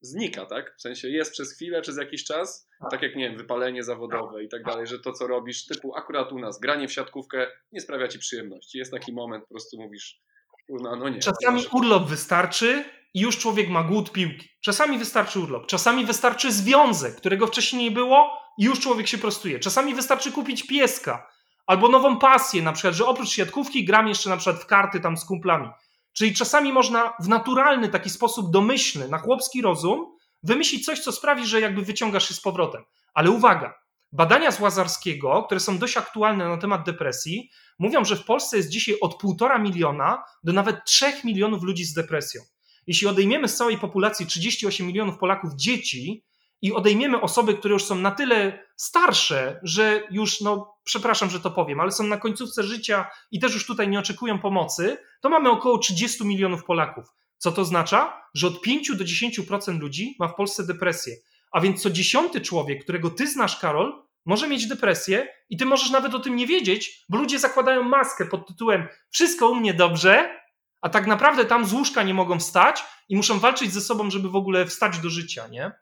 [0.00, 0.76] znika, tak?
[0.76, 4.44] W sensie jest przez chwilę, przez jakiś czas, tak, tak jak, nie wiem, wypalenie zawodowe
[4.44, 7.80] i tak dalej, że to, co robisz, typu akurat u nas, granie w siatkówkę nie
[7.80, 8.78] sprawia ci przyjemności.
[8.78, 10.20] Jest taki moment, po prostu mówisz,
[10.66, 11.18] kurna, no nie.
[11.18, 12.84] Czasami urlop wystarczy
[13.14, 14.48] i już człowiek ma głód piłki.
[14.60, 19.58] Czasami wystarczy urlop, czasami wystarczy związek, którego wcześniej nie było i już człowiek się prostuje.
[19.58, 21.30] Czasami wystarczy kupić pieska
[21.66, 25.16] albo nową pasję, na przykład, że oprócz siatkówki gram jeszcze na przykład w karty tam
[25.16, 25.68] z kumplami.
[26.12, 30.06] Czyli czasami można w naturalny taki sposób domyślny, na chłopski rozum,
[30.42, 32.82] wymyślić coś, co sprawi, że jakby wyciągasz się z powrotem.
[33.14, 33.74] Ale uwaga,
[34.12, 38.68] badania z Łazarskiego, które są dość aktualne na temat depresji, mówią, że w Polsce jest
[38.68, 42.42] dzisiaj od półtora miliona do nawet trzech milionów ludzi z depresją.
[42.86, 46.24] Jeśli odejmiemy z całej populacji 38 milionów Polaków dzieci
[46.62, 51.50] i odejmiemy osoby, które już są na tyle starsze, że już, no przepraszam, że to
[51.50, 55.50] powiem, ale są na końcówce życia i też już tutaj nie oczekują pomocy, to mamy
[55.50, 57.04] około 30 milionów Polaków.
[57.38, 58.22] Co to oznacza?
[58.34, 61.16] Że od 5 do 10% ludzi ma w Polsce depresję.
[61.52, 65.90] A więc co dziesiąty człowiek, którego ty znasz, Karol, może mieć depresję i ty możesz
[65.90, 70.40] nawet o tym nie wiedzieć, bo ludzie zakładają maskę pod tytułem Wszystko u mnie dobrze,
[70.80, 74.28] a tak naprawdę tam z łóżka nie mogą wstać i muszą walczyć ze sobą, żeby
[74.28, 75.72] w ogóle wstać do życia, nie?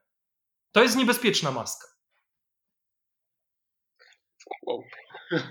[0.72, 1.88] To jest niebezpieczna maska.
[4.66, 4.85] Wow.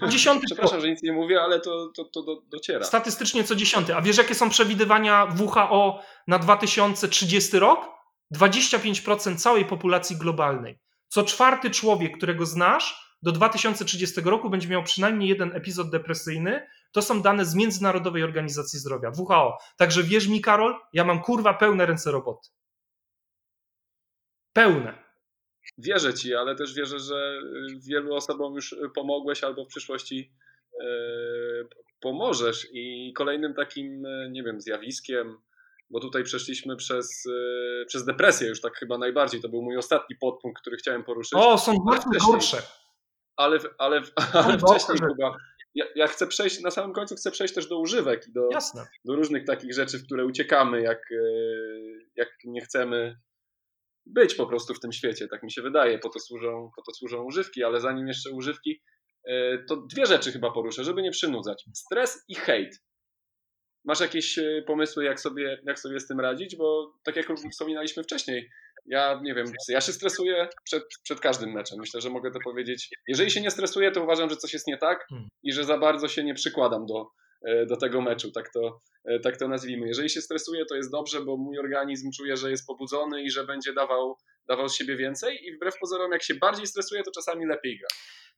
[0.09, 2.83] Dziesiąty Przepraszam, że nic nie mówię, ale to, to, to do, dociera.
[2.83, 3.95] Statystycznie co dziesiąty.
[3.95, 7.97] A wiesz, jakie są przewidywania WHO na 2030 rok?
[8.35, 10.79] 25% całej populacji globalnej.
[11.07, 16.67] Co czwarty człowiek, którego znasz, do 2030 roku będzie miał przynajmniej jeden epizod depresyjny.
[16.91, 19.57] To są dane z Międzynarodowej Organizacji Zdrowia, WHO.
[19.77, 22.49] Także wierz mi, Karol, ja mam kurwa pełne ręce roboty.
[24.53, 25.06] Pełne.
[25.77, 27.41] Wierzę ci, ale też wierzę, że
[27.87, 30.31] wielu osobom już pomogłeś albo w przyszłości
[30.81, 30.85] e,
[31.99, 32.67] pomożesz.
[32.71, 35.37] I kolejnym takim, nie wiem, zjawiskiem,
[35.89, 37.23] bo tutaj przeszliśmy przez,
[37.87, 39.41] przez depresję już tak chyba najbardziej.
[39.41, 41.33] To był mój ostatni podpunkt, który chciałem poruszyć.
[41.35, 42.57] O, są bardzo gorsze.
[43.35, 45.37] Ale, ale, ale, ale wcześniej chyba.
[45.75, 48.49] Ja, ja, chcę przejść, na samym końcu chcę przejść też do używek i do,
[49.05, 51.09] do różnych takich rzeczy, w które uciekamy, jak,
[52.15, 53.17] jak nie chcemy
[54.13, 56.93] być po prostu w tym świecie, tak mi się wydaje, po to służą, po to
[56.93, 58.81] służą używki, ale zanim jeszcze używki,
[59.27, 61.65] e, to dwie rzeczy chyba poruszę, żeby nie przynudzać.
[61.73, 62.83] Stres i hejt.
[63.85, 66.55] Masz jakieś e, pomysły, jak sobie, jak sobie z tym radzić?
[66.55, 68.49] Bo tak jak wspominaliśmy wcześniej,
[68.85, 71.79] ja nie wiem, ja się stresuję przed, przed każdym meczem.
[71.79, 72.89] Myślę, że mogę to powiedzieć.
[73.07, 75.29] Jeżeli się nie stresuję, to uważam, że coś jest nie tak hmm.
[75.43, 77.11] i że za bardzo się nie przykładam do,
[77.69, 79.87] do tego meczu, tak to, e, tak to nazwijmy.
[79.87, 83.45] Jeżeli się stresuję, to jest dobrze, bo mój organizm czuje, że jest pobudzony i że
[83.45, 87.45] będzie dawał, dawał z siebie więcej i wbrew pozorom, jak się bardziej stresuje, to czasami
[87.45, 87.87] lepiej gra.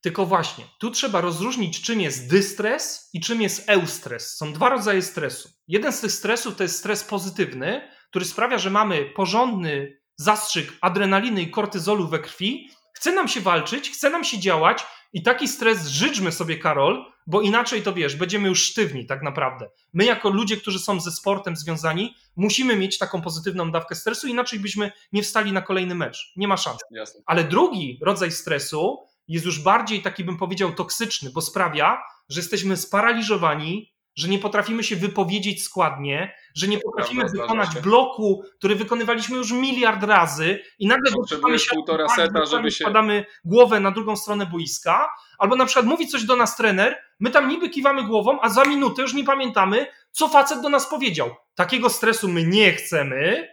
[0.02, 4.38] Tylko właśnie, tu trzeba rozróżnić, czym jest dystres i czym jest eustres.
[4.38, 5.50] Są dwa rodzaje stresu.
[5.68, 11.42] Jeden z tych stresów to jest stres pozytywny, który sprawia, że mamy porządny zastrzyk adrenaliny
[11.42, 15.88] i kortyzolu we krwi, chce nam się walczyć, chce nam się działać i taki stres
[15.88, 19.70] życzmy sobie, Karol, bo inaczej to wiesz, będziemy już sztywni tak naprawdę.
[19.94, 24.60] My, jako ludzie, którzy są ze sportem związani, musimy mieć taką pozytywną dawkę stresu, inaczej
[24.60, 26.34] byśmy nie wstali na kolejny mecz.
[26.36, 26.80] Nie ma szans.
[26.92, 27.22] Jasne.
[27.26, 31.98] Ale drugi rodzaj stresu jest już bardziej taki, bym powiedział, toksyczny, bo sprawia,
[32.30, 38.44] że jesteśmy sparaliżowani, że nie potrafimy się wypowiedzieć składnie, że nie potrafimy Prawda, wykonać bloku,
[38.58, 42.84] który wykonywaliśmy już miliard razy i nagle dotrzymamy się półtora seta, żeby się...
[42.84, 47.32] Wkładamy głowę na drugą stronę boiska, albo na przykład mówi coś do nas trener, my
[47.32, 51.36] tam niby kiwamy głową, a za minutę już nie pamiętamy, co facet do nas powiedział.
[51.56, 53.50] Takiego stresu my nie chcemy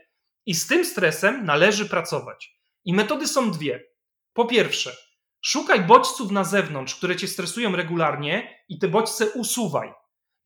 [0.46, 2.56] i z tym stresem należy pracować.
[2.84, 3.84] I metody są dwie.
[4.32, 4.96] Po pierwsze,
[5.40, 9.92] szukaj bodźców na zewnątrz, które cię stresują regularnie i te bodźce usuwaj.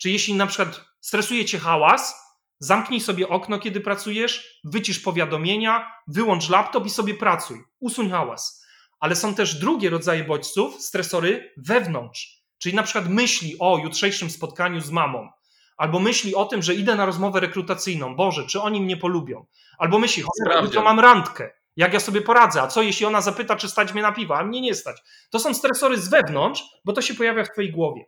[0.03, 2.15] Czy jeśli na przykład stresuje cię hałas,
[2.59, 7.65] zamknij sobie okno, kiedy pracujesz, wycisz powiadomienia, wyłącz laptop i sobie pracuj.
[7.81, 8.65] Usuń hałas.
[9.01, 12.41] Ale są też drugie rodzaje bodźców, stresory wewnątrz.
[12.59, 15.29] Czyli na przykład myśli o jutrzejszym spotkaniu z mamą,
[15.77, 19.47] albo myśli o tym, że idę na rozmowę rekrutacyjną, Boże, czy oni mnie polubią,
[19.79, 23.57] albo myśli, że jutro mam randkę, jak ja sobie poradzę, a co jeśli ona zapyta,
[23.57, 24.97] czy stać mnie na piwo, a mnie nie stać.
[25.31, 28.05] To są stresory z wewnątrz, bo to się pojawia w twojej głowie.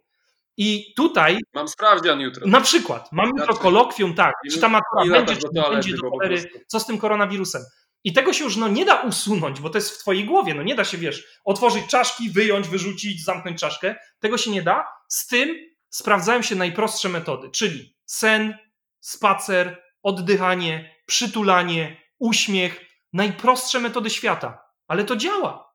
[0.57, 1.38] I tutaj.
[1.55, 2.47] Mam sprawdzian jutro.
[2.47, 4.35] Na przykład, mam jutro kolokwium, tak.
[4.53, 7.62] Czy ta matura będzie, czy nie będzie do cholery, co z tym koronawirusem.
[8.05, 10.55] I tego się już no, nie da usunąć, bo to jest w twojej głowie.
[10.55, 13.95] No nie da się, wiesz, otworzyć czaszki, wyjąć, wyrzucić, zamknąć czaszkę.
[14.21, 14.87] Tego się nie da.
[15.09, 15.57] Z tym
[15.88, 18.59] sprawdzają się najprostsze metody, czyli sen,
[19.01, 22.81] spacer, oddychanie, przytulanie, uśmiech.
[23.12, 24.62] Najprostsze metody świata.
[24.88, 25.73] Ale to działa.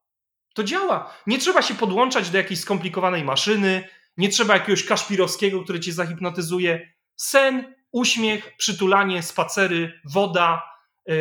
[0.53, 1.13] To działa.
[1.27, 6.93] Nie trzeba się podłączać do jakiejś skomplikowanej maszyny, nie trzeba jakiegoś kaszpirowskiego, który cię zahipnotyzuje.
[7.15, 10.63] Sen, uśmiech, przytulanie, spacery, woda,
[11.05, 11.15] yy,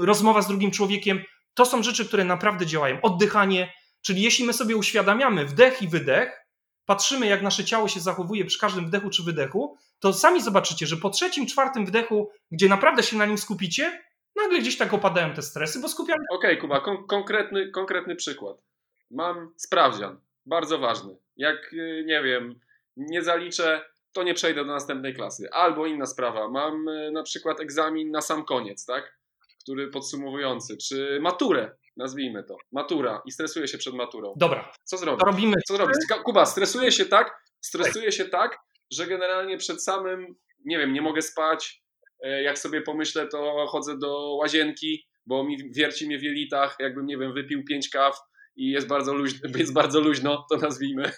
[0.00, 1.22] rozmowa z drugim człowiekiem
[1.54, 3.00] to są rzeczy, które naprawdę działają.
[3.00, 6.46] Oddychanie, czyli jeśli my sobie uświadamiamy wdech i wydech,
[6.86, 10.96] patrzymy, jak nasze ciało się zachowuje przy każdym wdechu czy wydechu, to sami zobaczycie, że
[10.96, 14.02] po trzecim, czwartym wdechu, gdzie naprawdę się na nim skupicie,
[14.36, 16.24] nagle gdzieś tak opadają te stresy, bo skupiamy.
[16.30, 18.62] Okej, okay, Kuba, kon- konkretny, konkretny przykład.
[19.10, 21.16] Mam sprawdzian, bardzo ważny.
[21.40, 22.60] Jak, y, nie wiem,
[22.96, 25.48] nie zaliczę, to nie przejdę do następnej klasy.
[25.52, 29.18] Albo inna sprawa, mam y, na przykład egzamin na sam koniec, tak?
[29.62, 34.34] Który podsumowujący, czy maturę, nazwijmy to, matura i stresuję się przed maturą.
[34.36, 34.72] Dobra.
[34.84, 35.20] Co zrobić?
[35.20, 35.56] To robimy.
[35.66, 35.96] Co zrobić?
[36.24, 38.58] Kuba, stresuję się tak, stresuję się tak,
[38.90, 41.82] że generalnie przed samym, nie wiem, nie mogę spać,
[42.22, 47.06] e, jak sobie pomyślę, to chodzę do łazienki, bo mi wierci mnie w jelitach, jakbym,
[47.06, 48.20] nie wiem, wypił pięć kaw,
[48.60, 51.12] i jest bardzo luźno, jest bardzo luźno to nazwijmy.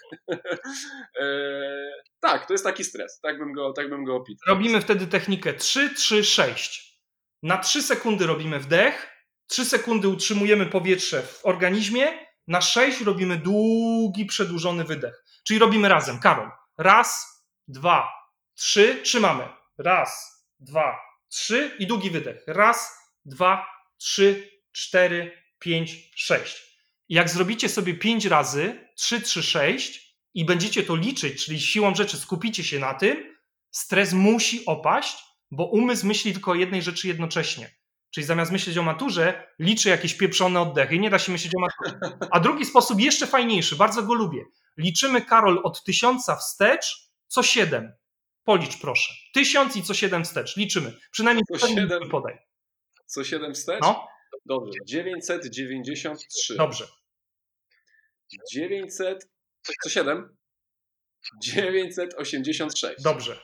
[1.21, 1.27] e,
[2.21, 4.55] tak, to jest taki stres, tak bym go, tak bym go opisał.
[4.55, 6.99] Robimy wtedy technikę 3, 3, 6.
[7.43, 9.09] Na 3 sekundy robimy wdech,
[9.47, 12.07] 3 sekundy utrzymujemy powietrze w organizmie,
[12.49, 15.25] na 6 robimy długi, przedłużony wydech.
[15.45, 16.19] Czyli robimy razem.
[16.19, 16.51] Karol.
[16.79, 17.27] Raz,
[17.69, 18.09] dwa,
[18.55, 19.49] trzy, trzymamy.
[19.79, 22.45] Raz, dwa, trzy i długi wydech.
[22.47, 26.72] Raz, dwa, trzy, cztery, pięć, sześć.
[27.13, 32.17] Jak zrobicie sobie 5 razy 3, 3, 6 i będziecie to liczyć, czyli siłą rzeczy
[32.17, 33.37] skupicie się na tym,
[33.71, 35.17] stres musi opaść,
[35.51, 37.71] bo umysł myśli tylko o jednej rzeczy jednocześnie.
[38.11, 40.99] Czyli zamiast myśleć o maturze, liczy jakieś pieprzone oddechy.
[40.99, 42.19] Nie da się myśleć o maturze.
[42.31, 44.45] A drugi sposób, jeszcze fajniejszy, bardzo go lubię.
[44.77, 47.93] Liczymy, Karol, od tysiąca wstecz co 7.
[48.45, 49.13] Policz proszę.
[49.35, 50.57] Tysiąc i co 7 wstecz.
[50.57, 50.93] Liczymy.
[51.11, 52.39] Przynajmniej co 7 podaj.
[53.07, 53.81] Co 7 wstecz?
[53.83, 54.07] No.
[54.47, 54.73] Dobrze.
[54.87, 56.57] 993.
[56.57, 57.02] Dobrze.
[58.53, 59.29] 900,
[59.83, 60.37] co 7?
[61.43, 63.03] 986.
[63.03, 63.41] Dobrze.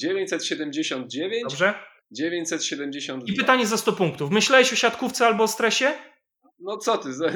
[0.00, 1.42] 979.
[1.42, 1.74] Dobrze.
[2.10, 3.32] 972.
[3.32, 4.30] I pytanie za 100 punktów.
[4.30, 5.92] Myślałeś o siatkówce albo o stresie?
[6.58, 7.12] No co ty?
[7.12, 7.26] Za...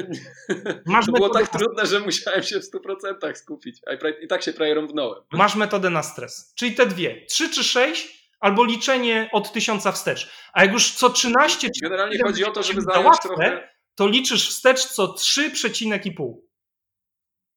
[0.85, 3.81] Masz to było tak trudne, że musiałem się w 100% skupić.
[4.21, 5.23] I tak się prawie rąbnąłem.
[5.31, 6.53] Masz metodę na stres.
[6.55, 7.25] Czyli te dwie.
[7.25, 10.31] 3 czy 6 albo liczenie od tysiąca wstecz.
[10.53, 14.49] A jak już co 13 czy Generalnie chodzi o to, żeby zająć trochę to liczysz
[14.49, 16.33] wstecz co 3,5.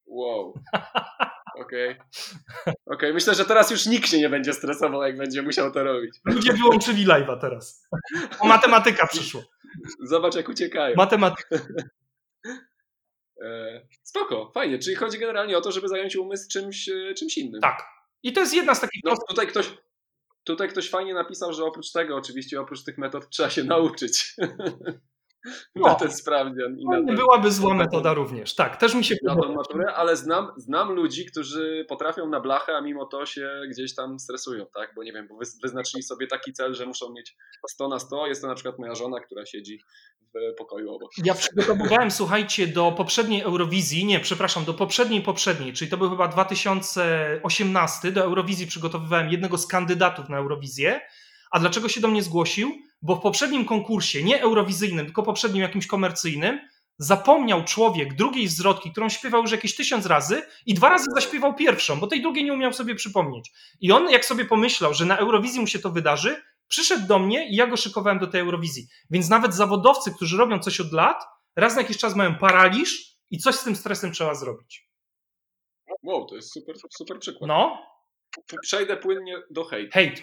[0.06, 0.54] Wow.
[1.60, 1.90] Okej.
[1.90, 2.74] Okay.
[2.86, 3.12] okay.
[3.12, 6.14] Myślę, że teraz już nikt się nie będzie stresował, jak będzie musiał to robić.
[6.24, 7.88] Ludzie wyłączyli live'a teraz.
[8.40, 9.42] O matematyka przyszło.
[10.02, 10.94] Zobacz, jak uciekają.
[10.96, 11.56] Matematyka.
[13.44, 14.78] E, spoko, fajnie.
[14.78, 17.60] Czyli chodzi generalnie o to, żeby zająć umysł czymś, e, czymś innym.
[17.60, 17.84] Tak.
[18.22, 19.02] I to jest jedna z takich.
[19.04, 19.74] No, tutaj ktoś,
[20.44, 24.34] tutaj ktoś fajnie napisał, że oprócz tego, oczywiście, oprócz tych metod, trzeba się nauczyć.
[25.74, 26.78] no, na ten sprawdzian.
[26.78, 28.54] I na ten, byłaby zła metoda również.
[28.54, 29.54] Tak, też mi się podoba.
[29.54, 34.18] Maturę, ale znam, znam ludzi, którzy potrafią na blachę, a mimo to się gdzieś tam
[34.18, 34.92] stresują, tak?
[34.96, 37.36] Bo nie wiem, bo wyznaczyli sobie taki cel, że muszą mieć
[37.68, 38.26] 100 na 100.
[38.26, 39.80] Jest to na przykład moja żona, która siedzi
[40.34, 41.10] w pokoju obok.
[41.24, 46.28] Ja przygotowywałem, słuchajcie, do poprzedniej Eurowizji, nie, przepraszam, do poprzedniej, poprzedniej, czyli to był chyba
[46.28, 51.00] 2018, do Eurowizji przygotowywałem jednego z kandydatów na Eurowizję.
[51.50, 52.72] A dlaczego się do mnie zgłosił?
[53.02, 56.60] Bo w poprzednim konkursie, nie eurowizyjnym, tylko poprzednim jakimś komercyjnym,
[56.98, 62.00] zapomniał człowiek drugiej zwrotki, którą śpiewał już jakieś tysiąc razy i dwa razy zaśpiewał pierwszą,
[62.00, 63.50] bo tej drugiej nie umiał sobie przypomnieć.
[63.80, 67.48] I on, jak sobie pomyślał, że na Eurowizji mu się to wydarzy, przyszedł do mnie
[67.48, 68.88] i ja go szykowałem do tej Eurowizji.
[69.10, 71.24] Więc nawet zawodowcy, którzy robią coś od lat,
[71.56, 74.90] raz na jakiś czas mają paraliż i coś z tym stresem trzeba zrobić.
[76.02, 77.48] Wow, to jest super, super przykład.
[77.48, 77.86] No.
[78.62, 79.92] Przejdę płynnie do hejt.
[79.92, 80.22] Hejt.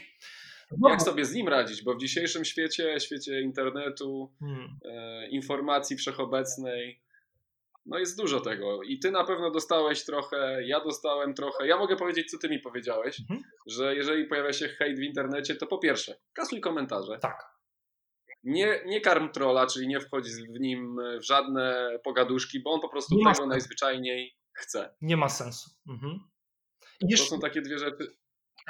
[0.77, 0.89] No.
[0.89, 1.83] Jak sobie z nim radzić?
[1.83, 4.79] Bo w dzisiejszym świecie, świecie internetu, hmm.
[4.85, 7.01] e, informacji wszechobecnej,
[7.85, 8.83] no jest dużo tego.
[8.83, 11.67] I ty na pewno dostałeś trochę, ja dostałem trochę.
[11.67, 13.41] Ja mogę powiedzieć, co ty mi powiedziałeś, mhm.
[13.67, 17.19] że jeżeli pojawia się hejt w internecie, to po pierwsze, kasuj komentarze.
[17.19, 17.57] Tak.
[18.43, 22.89] Nie, nie karm trolla, czyli nie wchodź w nim w żadne pogaduszki, bo on po
[22.89, 24.95] prostu tego najzwyczajniej chce.
[25.01, 25.69] Nie ma sensu.
[25.89, 26.19] Mhm.
[27.17, 28.17] To są takie dwie rzeczy.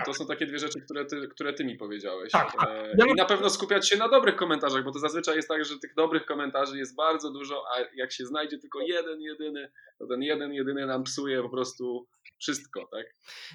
[0.06, 2.32] To są takie dwie rzeczy, które ty, które ty mi powiedziałeś.
[2.32, 2.70] Tak, tak.
[2.70, 5.66] E, Ja I na pewno skupiać się na dobrych komentarzach, bo to zazwyczaj jest tak,
[5.66, 10.08] że tych dobrych komentarzy jest bardzo dużo, a jak się znajdzie tylko jeden, jedyny, to
[10.08, 12.08] ten jeden, jedyny nam psuje po prostu
[12.40, 13.06] wszystko, tak?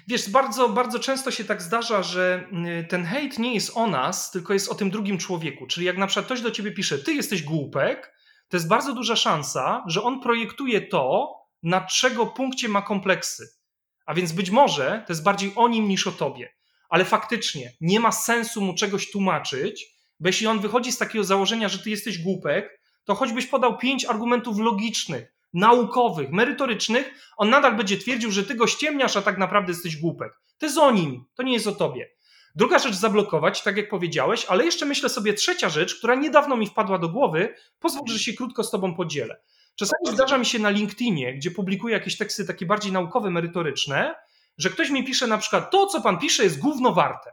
[0.07, 2.47] Wiesz, bardzo, bardzo często się tak zdarza, że
[2.81, 5.67] y, ten hejt nie jest o nas, tylko jest o tym drugim człowieku.
[5.67, 8.13] Czyli jak na przykład ktoś do ciebie pisze, ty jesteś głupek,
[8.49, 11.33] to jest bardzo duża szansa, że on projektuje to,
[11.63, 13.62] na czego punkcie ma kompleksy.
[14.05, 16.53] A więc być może to jest bardziej o nim niż o tobie.
[16.89, 19.85] Ale faktycznie nie ma sensu mu czegoś tłumaczyć,
[20.19, 24.05] bo jeśli on wychodzi z takiego założenia, że ty jesteś głupek, to choćbyś podał pięć
[24.05, 29.71] argumentów logicznych, naukowych, merytorycznych, on nadal będzie twierdził, że ty go ściemniasz, a tak naprawdę
[29.71, 30.33] jesteś głupek.
[30.57, 32.09] To jest o nim, to nie jest o tobie.
[32.55, 36.67] Druga rzecz zablokować, tak jak powiedziałeś, ale jeszcze myślę sobie trzecia rzecz, która niedawno mi
[36.67, 39.41] wpadła do głowy, pozwól, że się krótko z tobą podzielę.
[39.75, 44.15] Czasami zdarza mi się na LinkedInie, gdzie publikuję jakieś teksty takie bardziej naukowe, merytoryczne,
[44.57, 47.31] że ktoś mi pisze na przykład, to co pan pisze jest gówno warte.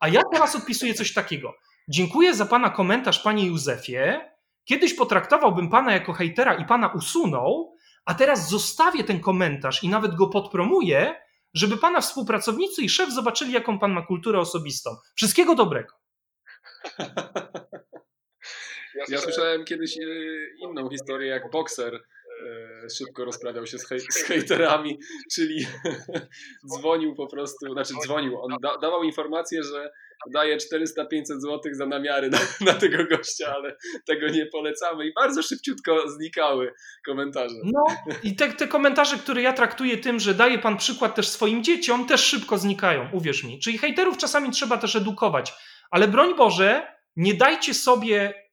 [0.00, 1.54] A ja teraz odpisuję coś takiego.
[1.88, 4.20] Dziękuję za pana komentarz, panie Józefie.
[4.64, 10.14] Kiedyś potraktowałbym pana jako hejtera i pana usunął, a teraz zostawię ten komentarz i nawet
[10.14, 11.14] go podpromuję,
[11.54, 14.90] żeby pana współpracownicy i szef zobaczyli, jaką pan ma kulturę osobistą.
[15.14, 15.94] Wszystkiego dobrego.
[19.08, 20.02] Ja słyszałem kiedyś e,
[20.58, 24.98] inną historię, jak bokser e, szybko rozprawiał się z, hej, z hejterami,
[25.34, 25.66] czyli
[26.76, 29.90] dzwonił po prostu, znaczy dzwonił, on da, dawał informację, że
[30.32, 30.60] daje 400-500
[31.24, 32.38] zł za namiary na,
[32.72, 33.76] na tego gościa, ale
[34.06, 36.72] tego nie polecamy i bardzo szybciutko znikały
[37.06, 37.54] komentarze.
[37.64, 37.84] No
[38.22, 42.06] i te, te komentarze, które ja traktuję tym, że daje pan przykład też swoim dzieciom,
[42.06, 43.58] też szybko znikają, uwierz mi.
[43.58, 45.52] Czyli hejterów czasami trzeba też edukować,
[45.90, 48.47] ale broń Boże, nie dajcie sobie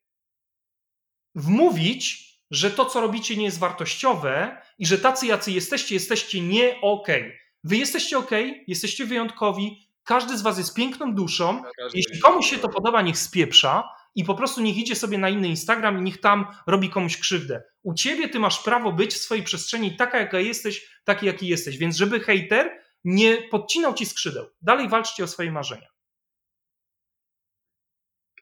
[1.35, 6.81] wmówić, że to, co robicie, nie jest wartościowe i że tacy, jacy jesteście, jesteście nie
[6.81, 7.21] okej.
[7.21, 7.37] Okay.
[7.63, 11.63] Wy jesteście okej, okay, jesteście wyjątkowi, każdy z was jest piękną duszą.
[11.77, 15.29] Każdy Jeśli komuś się to podoba, niech spieprza i po prostu niech idzie sobie na
[15.29, 17.63] inny Instagram i niech tam robi komuś krzywdę.
[17.83, 21.77] U ciebie ty masz prawo być w swojej przestrzeni taka, jaka jesteś, taki, jaki jesteś.
[21.77, 22.71] Więc żeby hejter
[23.03, 24.45] nie podcinał ci skrzydeł.
[24.61, 25.87] Dalej walczcie o swoje marzenia.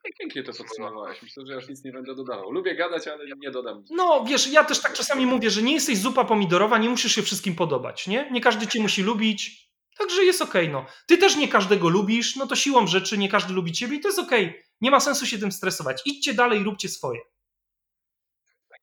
[0.18, 1.22] Pięknie to podsumowałeś.
[1.22, 2.50] Myślę, że już nic nie będę dodawał.
[2.50, 3.84] Lubię gadać, ale nie dodam.
[3.90, 7.22] No wiesz, ja też tak czasami mówię, że nie jesteś zupa pomidorowa, nie musisz się
[7.22, 8.30] wszystkim podobać, nie?
[8.30, 10.86] Nie każdy cię musi lubić, także jest okej, okay, no.
[11.06, 14.08] Ty też nie każdego lubisz, no to siłą rzeczy nie każdy lubi ciebie i to
[14.08, 14.48] jest okej.
[14.48, 14.62] Okay.
[14.80, 16.02] Nie ma sensu się tym stresować.
[16.06, 17.20] Idźcie dalej, róbcie swoje.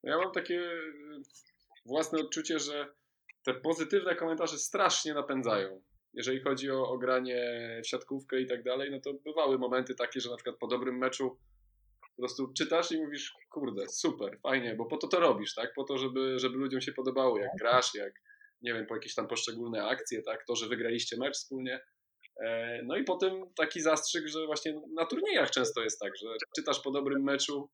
[0.02, 0.70] Ja mam takie
[1.86, 2.94] własne odczucie, że
[3.42, 5.82] te pozytywne komentarze strasznie napędzają
[6.14, 7.40] jeżeli chodzi o, o granie
[7.84, 10.98] w siatkówkę i tak dalej, no to bywały momenty takie, że na przykład po dobrym
[10.98, 11.38] meczu
[12.16, 15.74] po prostu czytasz i mówisz, kurde, super, fajnie, bo po to to robisz, tak?
[15.74, 18.12] Po to, żeby, żeby ludziom się podobało, jak grasz, jak,
[18.62, 20.44] nie wiem, po jakieś tam poszczególne akcje, tak?
[20.46, 21.80] To, że wygraliście mecz wspólnie.
[22.84, 26.90] No i potem taki zastrzyk, że właśnie na turniejach często jest tak, że czytasz po
[26.90, 27.70] dobrym meczu,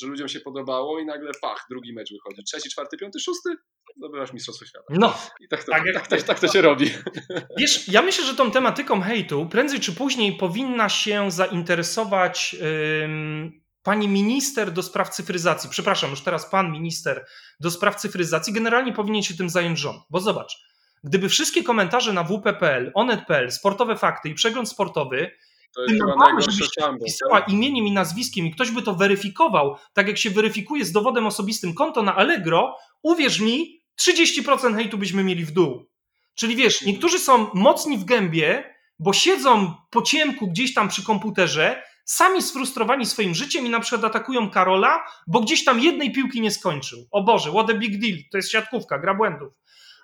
[0.00, 2.44] że ludziom się podobało i nagle pach, drugi mecz wychodzi.
[2.44, 3.50] Trzeci, czwarty, piąty, szósty,
[3.96, 4.86] zdobywasz Mistrzostwo Świata.
[4.90, 5.18] No.
[5.40, 6.90] I tak to, tak, tak, tak, tak to się robi.
[7.58, 12.56] Wiesz, ja myślę, że tą tematyką hejtu prędzej czy później powinna się zainteresować
[13.02, 15.70] ym, pani minister do spraw cyfryzacji.
[15.70, 17.26] Przepraszam, już teraz pan minister
[17.60, 18.52] do spraw cyfryzacji.
[18.52, 20.02] Generalnie powinien się tym zająć rząd.
[20.10, 20.58] Bo zobacz,
[21.04, 25.30] gdyby wszystkie komentarze na wp.pl, onet.pl, sportowe fakty i przegląd sportowy
[25.74, 27.04] to jest chyba najgorsze szambo.
[27.04, 31.26] pisała imieniem i nazwiskiem i ktoś by to weryfikował, tak jak się weryfikuje z dowodem
[31.26, 35.86] osobistym konto na Allegro, uwierz mi, 30% hejtu byśmy mieli w dół.
[36.34, 41.82] Czyli wiesz, niektórzy są mocni w gębie, bo siedzą po ciemku gdzieś tam przy komputerze,
[42.04, 46.50] sami sfrustrowani swoim życiem i na przykład atakują Karola, bo gdzieś tam jednej piłki nie
[46.50, 46.98] skończył.
[47.10, 49.52] O Boże, what a big deal, to jest siatkówka, gra błędów.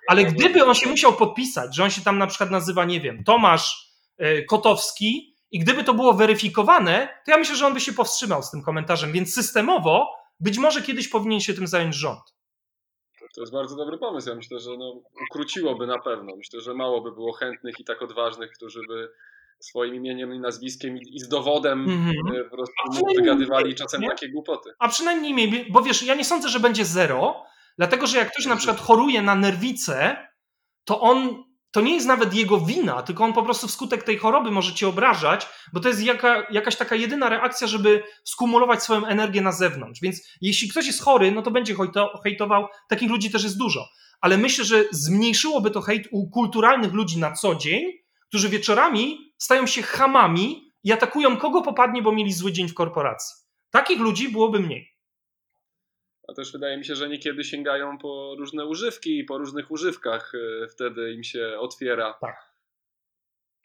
[0.07, 3.23] Ale gdyby on się musiał podpisać, że on się tam na przykład nazywa, nie wiem,
[3.23, 3.87] Tomasz
[4.47, 8.51] Kotowski, i gdyby to było weryfikowane, to ja myślę, że on by się powstrzymał z
[8.51, 10.07] tym komentarzem, więc systemowo
[10.39, 12.37] być może kiedyś powinien się tym zająć rząd.
[13.35, 14.29] To jest bardzo dobry pomysł.
[14.29, 16.35] Ja myślę, że no, ukróciłoby na pewno.
[16.35, 19.09] Myślę, że mało by było chętnych i tak odważnych, którzy by
[19.59, 22.43] swoim imieniem i nazwiskiem i z dowodem mm-hmm.
[22.49, 22.73] po prostu
[23.15, 24.09] wygadywali czasem nie?
[24.09, 24.69] takie głupoty.
[24.79, 27.43] A przynajmniej bo wiesz, ja nie sądzę, że będzie zero,
[27.77, 30.27] dlatego że jak ktoś na przykład choruje na nerwicę,
[30.83, 34.51] to on to nie jest nawet jego wina, tylko on po prostu wskutek tej choroby
[34.51, 39.41] może cię obrażać, bo to jest jaka, jakaś taka jedyna reakcja, żeby skumulować swoją energię
[39.41, 40.01] na zewnątrz.
[40.01, 42.67] Więc jeśli ktoś jest chory, no to będzie hejto, hejtował.
[42.89, 43.87] Takich ludzi też jest dużo.
[44.21, 47.83] Ale myślę, że zmniejszyłoby to hejt u kulturalnych ludzi na co dzień,
[48.27, 53.35] którzy wieczorami stają się hamami i atakują kogo popadnie, bo mieli zły dzień w korporacji.
[53.71, 54.96] Takich ludzi byłoby mniej.
[56.27, 60.31] A też wydaje mi się, że niekiedy sięgają po różne używki i po różnych używkach
[60.35, 62.17] e, wtedy im się otwiera.
[62.21, 62.57] Tak.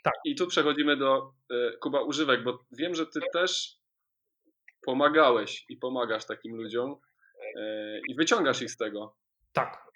[0.02, 0.14] Tak.
[0.24, 3.78] I tu przechodzimy do e, Kuba używek, bo wiem, że ty też
[4.86, 6.96] pomagałeś i pomagasz takim ludziom
[7.56, 9.16] e, i wyciągasz ich z tego.
[9.52, 9.92] Tak.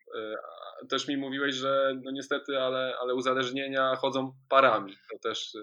[0.89, 4.97] Też mi mówiłeś, że no niestety, ale, ale uzależnienia chodzą parami.
[5.13, 5.57] To też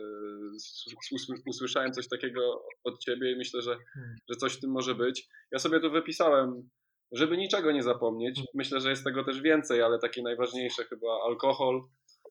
[1.45, 4.15] usłyszałem coś takiego od ciebie i myślę, że, hmm.
[4.29, 5.27] że coś w tym może być.
[5.51, 6.69] Ja sobie tu wypisałem
[7.13, 8.37] żeby niczego nie zapomnieć.
[8.37, 8.47] Mm.
[8.53, 11.81] Myślę, że jest tego też więcej, ale takie najważniejsze chyba alkohol,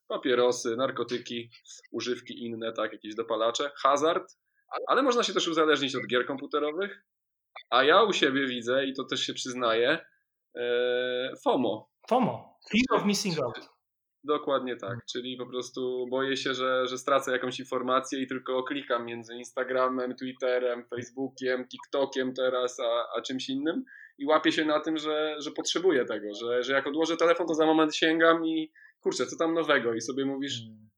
[0.08, 1.50] papierosy, narkotyki,
[1.92, 4.36] używki inne, tak, jakieś dopalacze, hazard,
[4.86, 7.04] ale można się też uzależnić od gier komputerowych,
[7.70, 9.98] a ja u siebie widzę, i to też się przyznaję,
[10.56, 11.90] e, FOMO.
[12.08, 13.72] FOMO, Fear of Missing Out.
[14.24, 19.06] Dokładnie tak, czyli po prostu boję się, że, że stracę jakąś informację i tylko klikam
[19.06, 23.84] między Instagramem, Twitterem, Facebookiem, TikTokiem teraz, a, a czymś innym
[24.18, 27.54] i łapię się na tym, że, że potrzebuję tego, że, że jak odłożę telefon, to
[27.54, 30.90] za moment sięgam i kurczę, co tam nowego i sobie mówisz, hmm.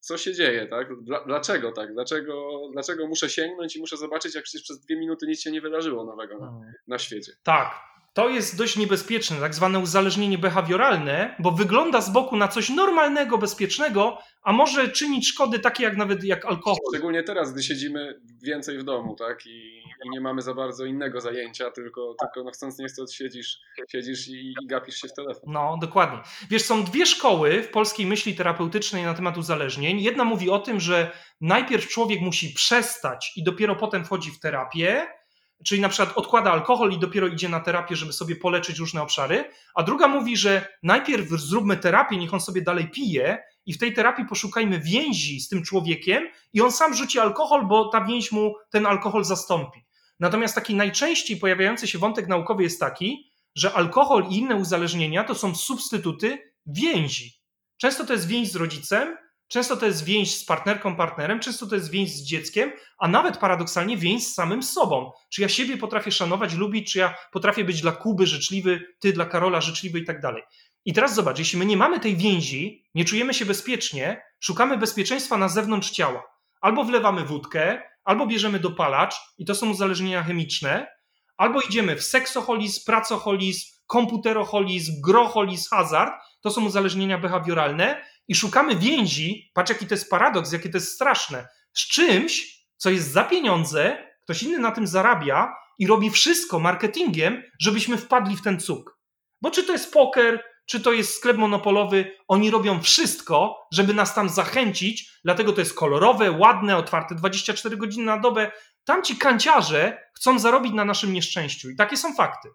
[0.00, 0.88] co się dzieje, tak?
[1.26, 1.92] Dlaczego tak?
[1.92, 5.60] Dlaczego, dlaczego muszę sięgnąć i muszę zobaczyć, jak przecież przez dwie minuty nic się nie
[5.60, 6.72] wydarzyło nowego na, hmm.
[6.86, 7.32] na świecie?
[7.42, 7.70] Tak,
[8.18, 13.38] to jest dość niebezpieczne, tak zwane uzależnienie behawioralne, bo wygląda z boku na coś normalnego,
[13.38, 16.78] bezpiecznego, a może czynić szkody takie jak nawet jak alkohol.
[16.94, 19.46] Szczególnie teraz, gdy siedzimy więcej w domu, tak?
[19.46, 23.58] I, i nie mamy za bardzo innego zajęcia, tylko, tylko no chcąc nie chcąc siedzisz,
[23.88, 25.52] siedzisz i, i gapisz się w telefon.
[25.52, 26.18] No, dokładnie.
[26.50, 30.00] Wiesz, są dwie szkoły w polskiej myśli terapeutycznej na temat uzależnień.
[30.00, 31.10] Jedna mówi o tym, że
[31.40, 35.06] najpierw człowiek musi przestać i dopiero potem wchodzi w terapię,
[35.64, 39.44] czyli na przykład odkłada alkohol i dopiero idzie na terapię, żeby sobie poleczyć różne obszary,
[39.74, 43.92] a druga mówi, że najpierw zróbmy terapię, niech on sobie dalej pije i w tej
[43.92, 48.54] terapii poszukajmy więzi z tym człowiekiem i on sam rzuci alkohol, bo ta więź mu
[48.70, 49.84] ten alkohol zastąpi.
[50.20, 55.34] Natomiast taki najczęściej pojawiający się wątek naukowy jest taki, że alkohol i inne uzależnienia to
[55.34, 57.32] są substytuty więzi.
[57.76, 59.16] Często to jest więź z rodzicem,
[59.48, 63.38] Często to jest więź z partnerką, partnerem, często to jest więź z dzieckiem, a nawet
[63.38, 65.12] paradoksalnie więź z samym sobą.
[65.30, 69.24] Czy ja siebie potrafię szanować, lubić, czy ja potrafię być dla Kuby życzliwy, ty dla
[69.24, 70.42] Karola życzliwy i tak dalej.
[70.84, 75.36] I teraz zobacz, jeśli my nie mamy tej więzi, nie czujemy się bezpiecznie, szukamy bezpieczeństwa
[75.36, 76.22] na zewnątrz ciała.
[76.60, 80.86] Albo wlewamy wódkę, albo bierzemy dopalacz, i to są uzależnienia chemiczne,
[81.36, 89.50] albo idziemy w seksoholizm, pracoholizm, komputeroholizm, groholizm, hazard, to są uzależnienia behawioralne i szukamy więzi,
[89.54, 94.08] patrz jaki to jest paradoks, jakie to jest straszne, z czymś, co jest za pieniądze,
[94.22, 98.98] ktoś inny na tym zarabia i robi wszystko marketingiem, żebyśmy wpadli w ten cuk.
[99.42, 104.14] Bo czy to jest poker, czy to jest sklep monopolowy, oni robią wszystko, żeby nas
[104.14, 108.52] tam zachęcić, dlatego to jest kolorowe, ładne, otwarte 24 godziny na dobę.
[108.84, 112.48] Tamci kanciarze chcą zarobić na naszym nieszczęściu i takie są fakty.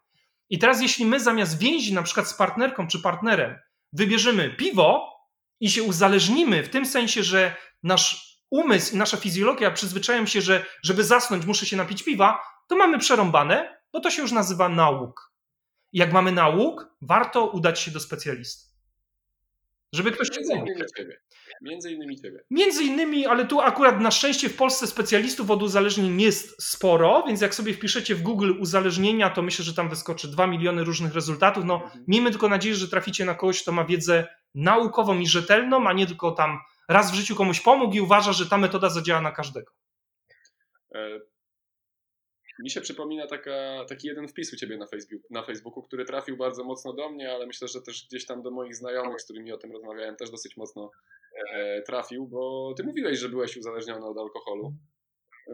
[0.50, 3.56] I teraz jeśli my zamiast więzi na przykład z partnerką czy partnerem
[3.94, 5.13] wybierzemy piwo,
[5.64, 10.66] i się uzależnimy w tym sensie, że nasz umysł i nasza fizjologia przyzwyczają się, że
[10.84, 15.32] żeby zasnąć muszę się napić piwa, to mamy przerąbane, bo to się już nazywa nauk.
[15.94, 18.74] I jak mamy nauk, warto udać się do specjalisty.
[19.94, 20.42] Żeby ktoś cię
[20.98, 21.22] ciebie.
[21.62, 22.44] Między innymi ciebie.
[22.50, 27.42] Między innymi, ale tu akurat na szczęście w Polsce specjalistów od uzależnień jest sporo, więc
[27.42, 31.66] jak sobie wpiszecie w Google uzależnienia, to myślę, że tam wyskoczy 2 miliony różnych rezultatów.
[31.66, 32.04] No, mhm.
[32.08, 36.08] miejmy tylko nadzieję, że traficie na kogoś, kto ma wiedzę naukową i rzetelną, a nie
[36.08, 39.72] tylko tam raz w życiu komuś pomógł i uważa, że ta metoda zadziała na każdego.
[40.96, 41.20] E,
[42.60, 44.86] mi się przypomina taka, taki jeden wpis u ciebie na,
[45.30, 48.52] na Facebooku, który trafił bardzo mocno do mnie, ale myślę, że też gdzieś tam do
[48.52, 50.92] moich znajomych, z którymi o tym rozmawiałem, też dosyć mocno
[51.54, 54.74] e, trafił, bo ty mówiłeś, że byłeś uzależniony od alkoholu.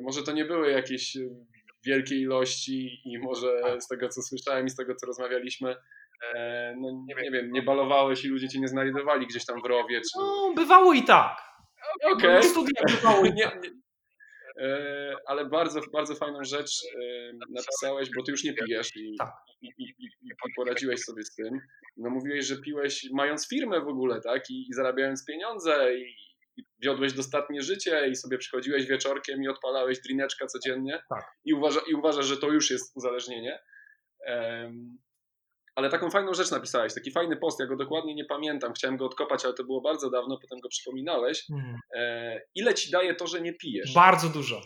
[0.01, 1.17] Może to nie były jakieś
[1.85, 5.75] wielkie ilości i może z tego, co słyszałem i z tego, co rozmawialiśmy,
[6.77, 10.01] no nie, nie wiem, nie balowałeś i ludzie cię nie znajdowali gdzieś tam w rowie.
[10.01, 10.19] Czy...
[10.19, 11.37] No, bywało i tak.
[12.03, 12.39] Okej.
[12.39, 13.21] Okay.
[13.23, 13.51] Nie, nie,
[14.59, 19.31] E, ale bardzo, bardzo fajną rzecz e, napisałeś, bo ty już nie pijesz i, tak.
[19.61, 21.59] i, i, i, poradziłeś sobie z tym.
[21.97, 24.43] No mówiłeś, że piłeś mając firmę w ogóle, tak?
[24.49, 26.29] I, zarabiając pieniądze i,
[26.79, 31.23] wiodłeś dostatnie życie i sobie przychodziłeś wieczorkiem i odpalałeś drineczka codziennie tak.
[31.45, 33.59] i, uważa, i uważasz, że to już jest uzależnienie.
[34.27, 34.97] Um,
[35.79, 39.05] ale taką fajną rzecz napisałeś, taki fajny post, ja go dokładnie nie pamiętam, chciałem go
[39.05, 41.45] odkopać, ale to było bardzo dawno, potem go przypominałeś.
[41.47, 41.77] Hmm.
[41.95, 43.93] E, ile ci daje to, że nie pijesz?
[43.93, 44.61] Bardzo dużo.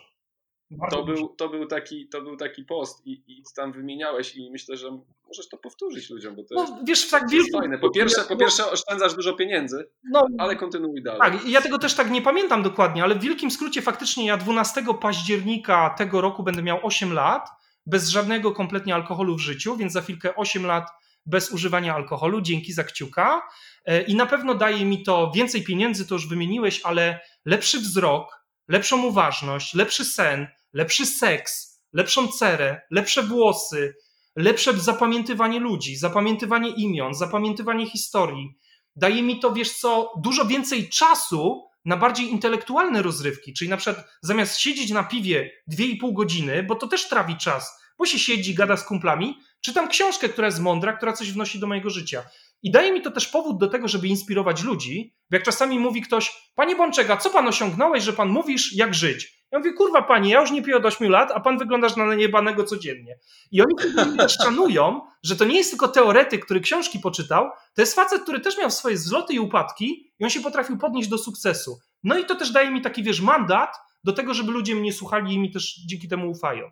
[0.71, 1.21] Bardzo to, dużo.
[1.21, 4.99] Był, to, był taki, to był taki post i, i tam wymieniałeś i myślę, że
[5.27, 7.77] możesz to powtórzyć ludziom, bo to, no, jest, wiesz, tak, to jest fajne.
[7.77, 11.19] Po pierwsze, po pierwsze oszczędzasz dużo pieniędzy, no, ale kontynuuj dalej.
[11.21, 14.83] Tak, ja tego też tak nie pamiętam dokładnie, ale w wielkim skrócie faktycznie ja 12
[15.01, 17.49] października tego roku będę miał 8 lat
[17.85, 20.89] bez żadnego kompletnie alkoholu w życiu, więc za chwilkę 8 lat
[21.25, 23.41] bez używania alkoholu, dzięki za kciuka.
[23.85, 28.45] E, I na pewno daje mi to więcej pieniędzy, to już wymieniłeś, ale lepszy wzrok,
[28.67, 33.93] lepszą uważność, lepszy sen, lepszy seks, lepszą cerę, lepsze włosy,
[34.35, 38.57] lepsze zapamiętywanie ludzi, zapamiętywanie imion, zapamiętywanie historii.
[38.95, 44.07] Daje mi to, wiesz co, dużo więcej czasu na bardziej intelektualne rozrywki, czyli na przykład
[44.21, 48.77] zamiast siedzieć na piwie 2,5 godziny, bo to też trawi czas, bo się siedzi, gada
[48.77, 52.23] z kumplami, czytam książkę, która jest mądra, która coś wnosi do mojego życia.
[52.63, 55.15] I daje mi to też powód do tego, żeby inspirować ludzi.
[55.31, 59.43] Jak czasami mówi ktoś, panie Bączega, co pan osiągnąłeś, że pan mówisz, jak żyć?
[59.51, 62.15] Ja mówię, kurwa panie, ja już nie piję od 8 lat, a pan wyglądasz na
[62.15, 63.19] niebanego codziennie.
[63.51, 63.75] I oni
[64.17, 68.39] też szanują, że to nie jest tylko teoretyk, który książki poczytał, to jest facet, który
[68.39, 71.79] też miał swoje zloty i upadki i on się potrafił podnieść do sukcesu.
[72.03, 75.33] No i to też daje mi taki, wiesz, mandat do tego, żeby ludzie mnie słuchali
[75.33, 76.71] i mi też dzięki temu ufają.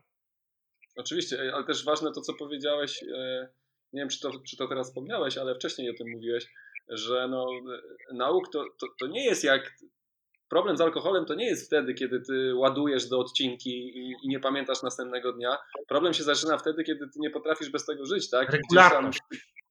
[0.96, 3.50] Oczywiście, ale też ważne to, co powiedziałeś, e,
[3.94, 6.48] nie wiem, czy to, czy to teraz wspomniałeś, ale wcześniej o tym mówiłeś,
[6.89, 7.46] że no,
[8.14, 9.72] nauk to, to, to nie jest jak
[10.52, 14.39] problem z alkoholem to nie jest wtedy, kiedy ty ładujesz do odcinki i, i, nie
[14.39, 15.58] pamiętasz następnego dnia.
[15.88, 18.50] Problem się zaczyna wtedy, kiedy ty nie potrafisz bez tego żyć, tak?
[18.50, 19.10] Regularnie.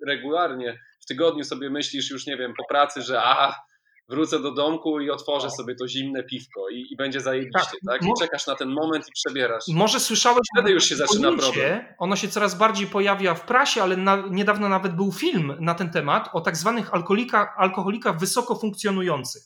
[0.07, 0.79] regularnie.
[1.01, 3.55] W tygodniu sobie myślisz już, nie wiem, po pracy, że a,
[4.11, 8.01] wrócę do domku i otworzę sobie to zimne piwko i, i będzie zajebiście, tak?
[8.01, 8.03] tak?
[8.03, 9.65] I czekasz na ten moment i przebierasz.
[9.69, 10.41] Może słyszałeś...
[10.57, 11.85] Wtedy już się zaczyna problem.
[11.99, 15.91] Ono się coraz bardziej pojawia w prasie, ale na, niedawno nawet był film na ten
[15.91, 16.91] temat o tak zwanych
[17.57, 19.43] alkoholikach wysoko funkcjonujących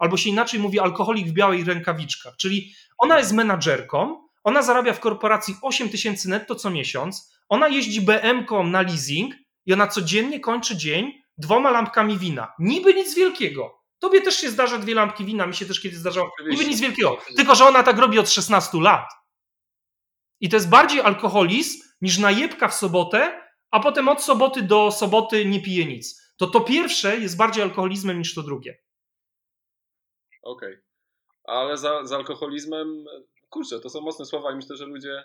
[0.00, 5.00] albo się inaczej mówi alkoholik w białej rękawiczkach, czyli ona jest menadżerką, ona zarabia w
[5.00, 9.34] korporacji 8 tysięcy netto co miesiąc, ona jeździ BM-ką na leasing
[9.66, 12.52] i ona codziennie kończy dzień dwoma lampkami wina.
[12.58, 13.79] Niby nic wielkiego.
[14.00, 16.30] Tobie też się zdarza dwie lampki wina, mi się też kiedyś zdarzało.
[16.50, 17.18] Niby nic wielkiego.
[17.36, 19.10] Tylko, że ona tak robi od 16 lat.
[20.40, 25.44] I to jest bardziej alkoholizm niż najebka w sobotę, a potem od soboty do soboty
[25.44, 26.34] nie pije nic.
[26.36, 28.78] To to pierwsze jest bardziej alkoholizmem niż to drugie.
[30.42, 30.74] Okej.
[30.74, 30.84] Okay.
[31.44, 33.04] Ale za, za alkoholizmem,
[33.50, 35.24] kurczę, to są mocne słowa i myślę, że ludzie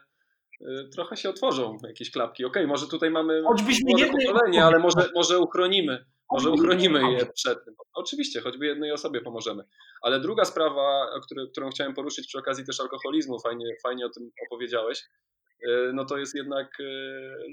[0.61, 2.45] y, trochę się otworzą, jakieś klapki.
[2.45, 6.05] Okej, okay, może tutaj mamy choćbyśmy jednej ale może, może uchronimy.
[6.31, 7.75] Może uchronimy je przed tym.
[7.93, 9.63] Oczywiście, choćby jednej osobie pomożemy.
[10.01, 11.07] Ale druga sprawa,
[11.51, 15.03] którą chciałem poruszyć przy okazji też alkoholizmu, fajnie, fajnie o tym opowiedziałeś,
[15.61, 16.83] E, no to jest jednak e,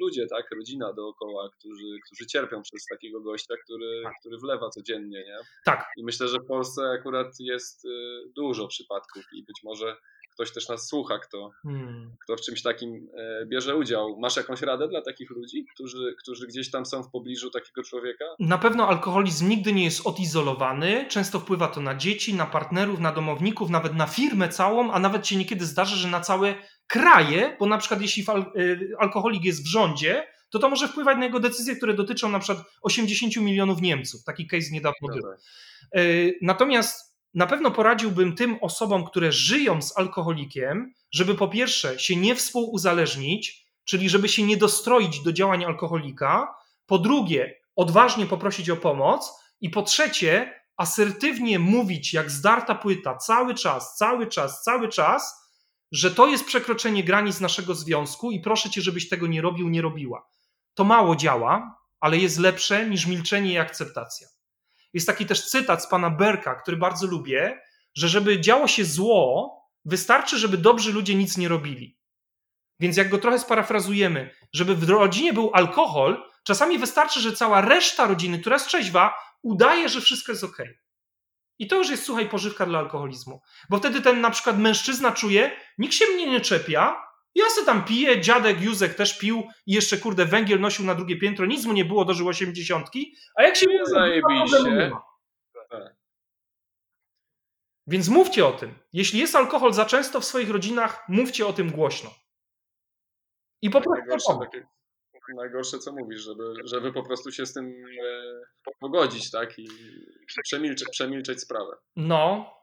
[0.00, 4.12] ludzie, tak, rodzina dookoła, którzy, którzy cierpią przez takiego gościa, który, tak.
[4.20, 5.38] który wlewa codziennie, nie?
[5.64, 5.86] Tak.
[5.96, 7.88] I myślę, że w Polsce akurat jest e,
[8.36, 9.96] dużo przypadków i być może
[10.32, 12.16] ktoś też nas słucha, kto, hmm.
[12.24, 13.08] kto w czymś takim
[13.46, 14.18] bierze udział.
[14.18, 18.24] Masz jakąś radę dla takich ludzi, którzy, którzy gdzieś tam są w pobliżu takiego człowieka?
[18.38, 21.06] Na pewno alkoholizm nigdy nie jest odizolowany.
[21.08, 25.26] Często wpływa to na dzieci, na partnerów, na domowników, nawet na firmę całą, a nawet
[25.26, 26.54] się niekiedy zdarza, że na całe
[26.86, 28.24] kraje, bo na przykład jeśli
[28.56, 32.38] y, alkoholik jest w rządzie, to to może wpływać na jego decyzje, które dotyczą na
[32.38, 34.24] przykład 80 milionów Niemców.
[34.24, 35.22] Taki case niedawno no był.
[35.22, 35.40] Tak.
[36.00, 42.16] Y, natomiast na pewno poradziłbym tym osobom, które żyją z alkoholikiem, żeby po pierwsze się
[42.16, 46.54] nie współuzależnić, czyli żeby się nie dostroić do działań alkoholika,
[46.86, 53.54] po drugie odważnie poprosić o pomoc i po trzecie asertywnie mówić jak zdarta płyta cały
[53.54, 55.42] czas, cały czas, cały czas,
[55.92, 59.82] że to jest przekroczenie granic naszego związku i proszę cię, żebyś tego nie robił, nie
[59.82, 60.26] robiła.
[60.74, 64.28] To mało działa, ale jest lepsze niż milczenie i akceptacja.
[64.94, 67.60] Jest taki też cytat z pana Berka, który bardzo lubię,
[67.94, 69.52] że żeby działo się zło,
[69.84, 71.98] wystarczy, żeby dobrzy ludzie nic nie robili.
[72.80, 78.06] Więc jak go trochę sparafrazujemy, żeby w rodzinie był alkohol, czasami wystarczy, że cała reszta
[78.06, 80.58] rodziny, która jest trzeźwa, udaje, że wszystko jest ok.
[81.58, 83.40] I to już jest, słuchaj, pożywka dla alkoholizmu.
[83.70, 87.84] Bo wtedy ten na przykład mężczyzna czuje, nikt się mnie nie czepia, ja se tam
[87.84, 91.72] piję, dziadek Józek też pił i jeszcze, kurde, węgiel nosił na drugie piętro, nic mu
[91.72, 93.66] nie było, dożył osiemdziesiątki, a jak się...
[93.66, 94.90] Nie zajebiście.
[95.70, 95.96] Tak.
[97.86, 98.74] Więc mówcie o tym.
[98.92, 102.10] Jeśli jest alkohol za często w swoich rodzinach, mówcie o tym głośno.
[103.62, 104.38] I po prostu
[105.36, 107.84] najgorsze, co mówisz, żeby, żeby po prostu się z tym
[108.64, 109.58] e, pogodzić, tak?
[109.58, 109.68] I
[110.44, 111.76] przemilczeć, przemilczeć sprawę.
[111.96, 112.54] No,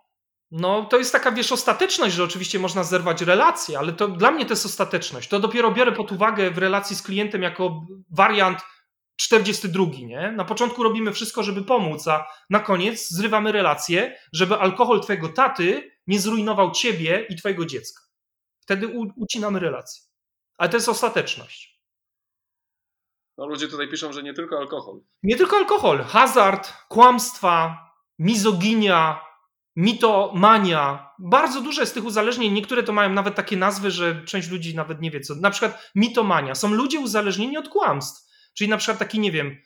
[0.51, 4.45] no, to jest taka, wiesz, ostateczność, że oczywiście można zerwać relacje, ale to dla mnie
[4.45, 5.29] to jest ostateczność.
[5.29, 8.59] To dopiero biorę pod uwagę w relacji z klientem jako wariant
[9.15, 10.31] 42, nie?
[10.31, 15.91] Na początku robimy wszystko, żeby pomóc, a na koniec zrywamy relacje, żeby alkohol twojego taty
[16.07, 18.01] nie zrujnował ciebie i twojego dziecka.
[18.61, 20.03] Wtedy ucinamy relacje.
[20.57, 21.79] Ale to jest ostateczność.
[23.37, 24.99] No ludzie tutaj piszą, że nie tylko alkohol.
[25.23, 26.03] Nie tylko alkohol.
[26.03, 27.77] Hazard, kłamstwa,
[28.19, 29.28] mizoginia,
[29.75, 31.09] mitomania.
[31.19, 32.53] Bardzo dużo jest tych uzależnień.
[32.53, 35.35] Niektóre to mają nawet takie nazwy, że część ludzi nawet nie wie co.
[35.35, 36.55] Na przykład mitomania.
[36.55, 38.29] Są ludzie uzależnieni od kłamstw.
[38.57, 39.57] Czyli na przykład taki, nie wiem,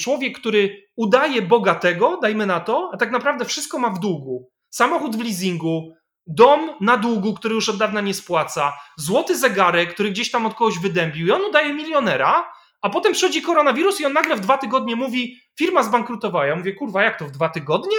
[0.00, 4.50] człowiek, który udaje bogatego, dajmy na to, a tak naprawdę wszystko ma w długu.
[4.70, 5.94] Samochód w leasingu,
[6.26, 10.54] dom na długu, który już od dawna nie spłaca, złoty zegarek, który gdzieś tam od
[10.54, 12.52] kogoś wydębił i on udaje milionera,
[12.82, 16.46] a potem przychodzi koronawirus i on nagle w dwa tygodnie mówi, firma zbankrutowała.
[16.46, 17.96] Ja mówię, kurwa, jak to w dwa tygodnie?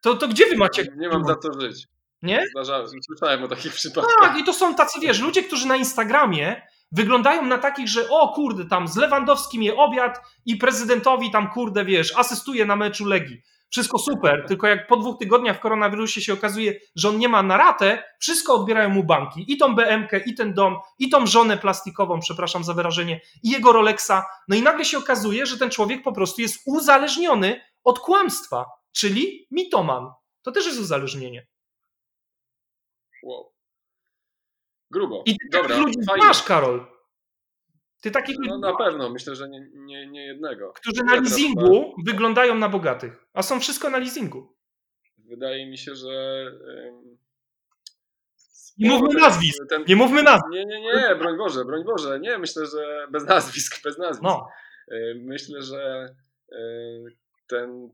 [0.00, 0.86] To, to gdzie wy macie?
[0.96, 1.86] Nie mam za co żyć.
[2.22, 2.46] Nie?
[2.50, 4.14] Zdarzałem, słyszałem o takich przypadkach.
[4.20, 8.28] Tak, i to są tacy, wiesz, ludzie, którzy na Instagramie wyglądają na takich, że o
[8.28, 13.42] kurde, tam z Lewandowskim je obiad i prezydentowi tam kurde, wiesz, asystuje na meczu Legii.
[13.70, 17.42] Wszystko super, tylko jak po dwóch tygodniach w koronawirusie się okazuje, że on nie ma
[17.42, 19.52] na ratę, wszystko odbierają mu banki.
[19.52, 23.72] I tą BMK, i ten dom, i tą żonę plastikową, przepraszam za wyrażenie, i jego
[23.72, 24.22] Rolexa.
[24.48, 28.64] No i nagle się okazuje, że ten człowiek po prostu jest uzależniony od kłamstwa,
[28.98, 30.10] czyli mitoman.
[30.42, 31.46] To też jest uzależnienie.
[33.22, 33.52] Wow.
[34.90, 35.22] Grubo.
[35.26, 36.26] I ty Dobra, takich ludzi fajnie.
[36.26, 36.86] masz, Karol.
[38.02, 40.72] Ty takich no, ludzi na pewno, myślę, że nie, nie, nie jednego.
[40.72, 44.56] Którzy na leasingu wyglądają na bogatych, a są wszystko na leasingu.
[45.18, 46.44] Wydaje mi się, że...
[48.78, 49.84] Nie mówmy nazwisk, ten...
[49.88, 50.52] nie mówmy nazwisk.
[50.52, 54.22] Nie, nie, nie, broń Boże, broń Boże, nie, myślę, że bez nazwisk, bez nazwisk.
[54.22, 54.48] No.
[55.16, 56.14] Myślę, że
[57.46, 57.90] ten,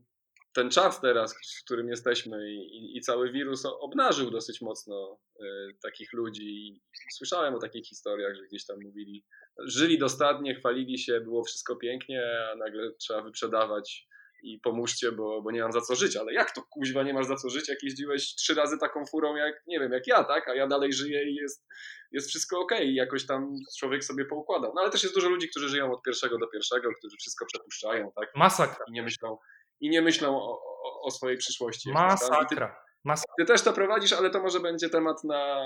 [0.55, 5.45] ten czas teraz, w którym jesteśmy i, i, cały wirus obnażył dosyć mocno y,
[5.81, 6.81] takich ludzi.
[7.11, 9.25] Słyszałem o takich historiach, że gdzieś tam mówili,
[9.59, 14.07] żyli dostatnie, chwalili się, było wszystko pięknie, a nagle trzeba wyprzedawać
[14.43, 16.15] i pomóżcie, bo, bo nie mam za co żyć.
[16.15, 19.35] Ale jak to kuźwa nie masz za co żyć, jak jeździłeś trzy razy taką furą,
[19.35, 20.47] jak nie wiem, jak ja, tak?
[20.47, 21.65] A ja dalej żyję i jest,
[22.11, 24.71] jest wszystko ok, i jakoś tam człowiek sobie poukładał.
[24.75, 28.11] No ale też jest dużo ludzi, którzy żyją od pierwszego do pierwszego, którzy wszystko przepuszczają,
[28.15, 28.29] tak?
[28.35, 28.85] Masakra.
[28.87, 29.37] I nie myślą,
[29.81, 31.91] i nie myślą o, o, o swojej przyszłości.
[31.91, 32.67] Masakra.
[32.67, 33.33] Ty, Masakra.
[33.39, 35.63] Ty też to prowadzisz, ale to może będzie temat na,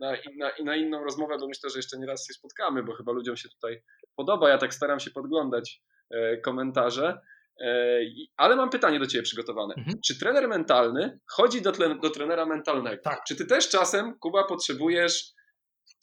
[0.00, 3.12] na, na, na inną rozmowę, bo myślę, że jeszcze nie raz się spotkamy, bo chyba
[3.12, 3.82] ludziom się tutaj
[4.16, 4.48] podoba.
[4.48, 7.20] Ja tak staram się podglądać e, komentarze.
[7.60, 8.00] E,
[8.36, 9.74] ale mam pytanie do Ciebie przygotowane.
[9.74, 10.00] Mhm.
[10.06, 13.02] Czy trener mentalny chodzi do, do trenera mentalnego?
[13.02, 13.24] Tak.
[13.28, 15.32] Czy Ty też czasem, Kuba, potrzebujesz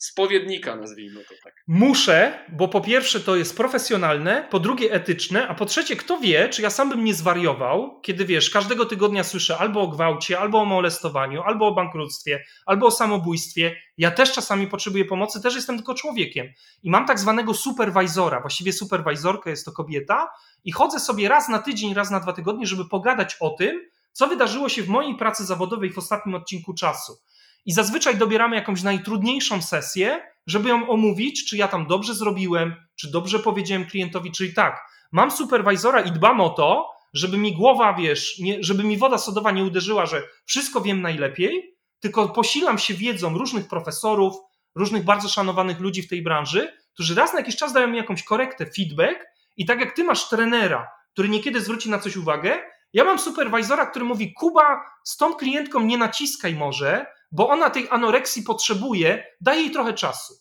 [0.00, 1.54] spowiednika, nazwijmy to tak.
[1.66, 6.48] Muszę, bo po pierwsze to jest profesjonalne, po drugie etyczne, a po trzecie kto wie,
[6.48, 10.60] czy ja sam bym nie zwariował, kiedy wiesz, każdego tygodnia słyszę albo o gwałcie, albo
[10.60, 13.76] o molestowaniu, albo o bankructwie, albo o samobójstwie.
[13.98, 16.46] Ja też czasami potrzebuję pomocy, też jestem tylko człowiekiem.
[16.82, 20.28] I mam tak zwanego superwajzora, właściwie superwajzorka jest to kobieta
[20.64, 24.26] i chodzę sobie raz na tydzień, raz na dwa tygodnie, żeby pogadać o tym, co
[24.26, 27.18] wydarzyło się w mojej pracy zawodowej w ostatnim odcinku czasu.
[27.66, 33.10] I zazwyczaj dobieramy jakąś najtrudniejszą sesję, żeby ją omówić, czy ja tam dobrze zrobiłem, czy
[33.10, 34.80] dobrze powiedziałem klientowi, czyli tak,
[35.12, 39.50] mam superwajzora i dbam o to, żeby mi głowa, wiesz, nie, żeby mi woda sodowa
[39.50, 44.34] nie uderzyła, że wszystko wiem najlepiej, tylko posilam się wiedzą różnych profesorów,
[44.74, 48.22] różnych bardzo szanowanych ludzi w tej branży, którzy raz na jakiś czas dają mi jakąś
[48.22, 52.58] korektę, feedback i tak jak ty masz trenera, który niekiedy zwróci na coś uwagę,
[52.92, 57.88] ja mam superwajzora, który mówi, Kuba, z tą klientką nie naciskaj może, bo ona tej
[57.90, 60.34] anoreksji potrzebuje, daj jej trochę czasu.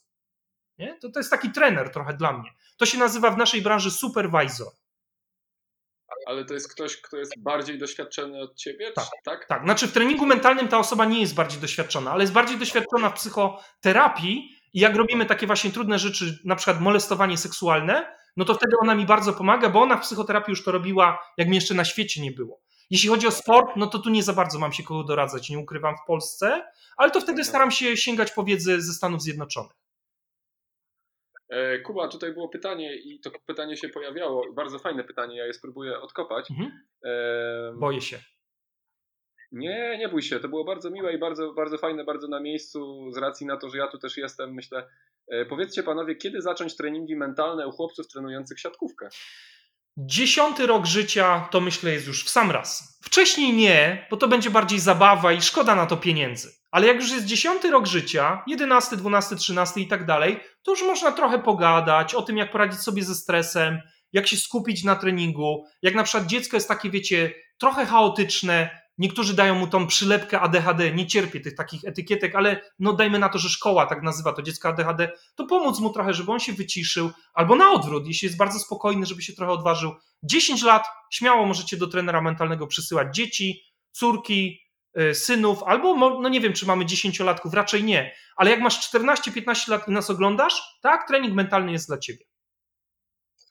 [0.77, 0.97] Nie?
[1.01, 2.49] To, to jest taki trener trochę dla mnie.
[2.77, 4.67] To się nazywa w naszej branży supervisor.
[6.25, 8.91] Ale to jest ktoś, kto jest bardziej doświadczony od ciebie?
[8.91, 9.45] Tak, tak?
[9.45, 9.63] tak.
[9.63, 13.13] Znaczy w treningu mentalnym ta osoba nie jest bardziej doświadczona, ale jest bardziej doświadczona w
[13.13, 18.75] psychoterapii i jak robimy takie właśnie trudne rzeczy, na przykład molestowanie seksualne, no to wtedy
[18.81, 21.85] ona mi bardzo pomaga, bo ona w psychoterapii już to robiła, jak mi jeszcze na
[21.85, 22.61] świecie nie było.
[22.89, 25.59] Jeśli chodzi o sport, no to tu nie za bardzo mam się kogo doradzać, nie
[25.59, 26.65] ukrywam w Polsce,
[26.97, 29.71] ale to wtedy staram się sięgać po wiedzę ze Stanów Zjednoczonych.
[31.49, 34.53] E, Kuba, tutaj było pytanie i to pytanie się pojawiało.
[34.53, 36.51] Bardzo fajne pytanie, ja je spróbuję odkopać.
[36.51, 36.71] Mhm.
[37.79, 38.19] Boję się.
[39.51, 40.39] Nie, nie bój się.
[40.39, 43.69] To było bardzo miłe i bardzo, bardzo fajne, bardzo na miejscu z racji na to,
[43.69, 44.53] że ja tu też jestem.
[44.53, 44.89] Myślę,
[45.27, 49.09] e, powiedzcie panowie, kiedy zacząć treningi mentalne u chłopców trenujących siatkówkę?
[50.05, 52.99] Dziesiąty rok życia to myślę jest już w sam raz.
[53.03, 56.51] Wcześniej nie, bo to będzie bardziej zabawa i szkoda na to pieniędzy.
[56.71, 60.83] Ale jak już jest dziesiąty rok życia, jedenasty, dwunasty, trzynasty i tak dalej, to już
[60.83, 63.81] można trochę pogadać o tym, jak poradzić sobie ze stresem,
[64.13, 65.65] jak się skupić na treningu.
[65.81, 68.69] Jak na przykład dziecko jest takie, wiecie, trochę chaotyczne,
[68.99, 73.29] Niektórzy dają mu tą przylepkę ADHD, nie cierpię tych takich etykietek, ale no dajmy na
[73.29, 76.53] to, że szkoła tak nazywa to dziecko ADHD, to pomóc mu trochę, żeby on się
[76.53, 79.91] wyciszył, albo na odwrót, jeśli jest bardzo spokojny, żeby się trochę odważył.
[80.23, 84.59] 10 lat, śmiało możecie do trenera mentalnego przysyłać dzieci, córki,
[84.99, 89.71] y, synów, albo no nie wiem, czy mamy dziesięciolatków, raczej nie, ale jak masz 14-15
[89.71, 92.28] lat i nas oglądasz, tak, trening mentalny jest dla ciebie.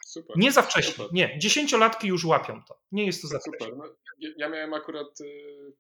[0.09, 0.37] Super.
[0.39, 0.93] Nie za wcześnie.
[0.93, 1.13] Super.
[1.13, 2.81] Nie, dziesięciolatki już łapią to.
[2.93, 3.77] Nie jest to za Super.
[3.77, 3.85] No,
[4.37, 5.73] ja miałem akurat y,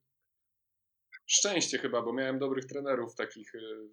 [1.26, 3.88] szczęście chyba, bo miałem dobrych trenerów takich y,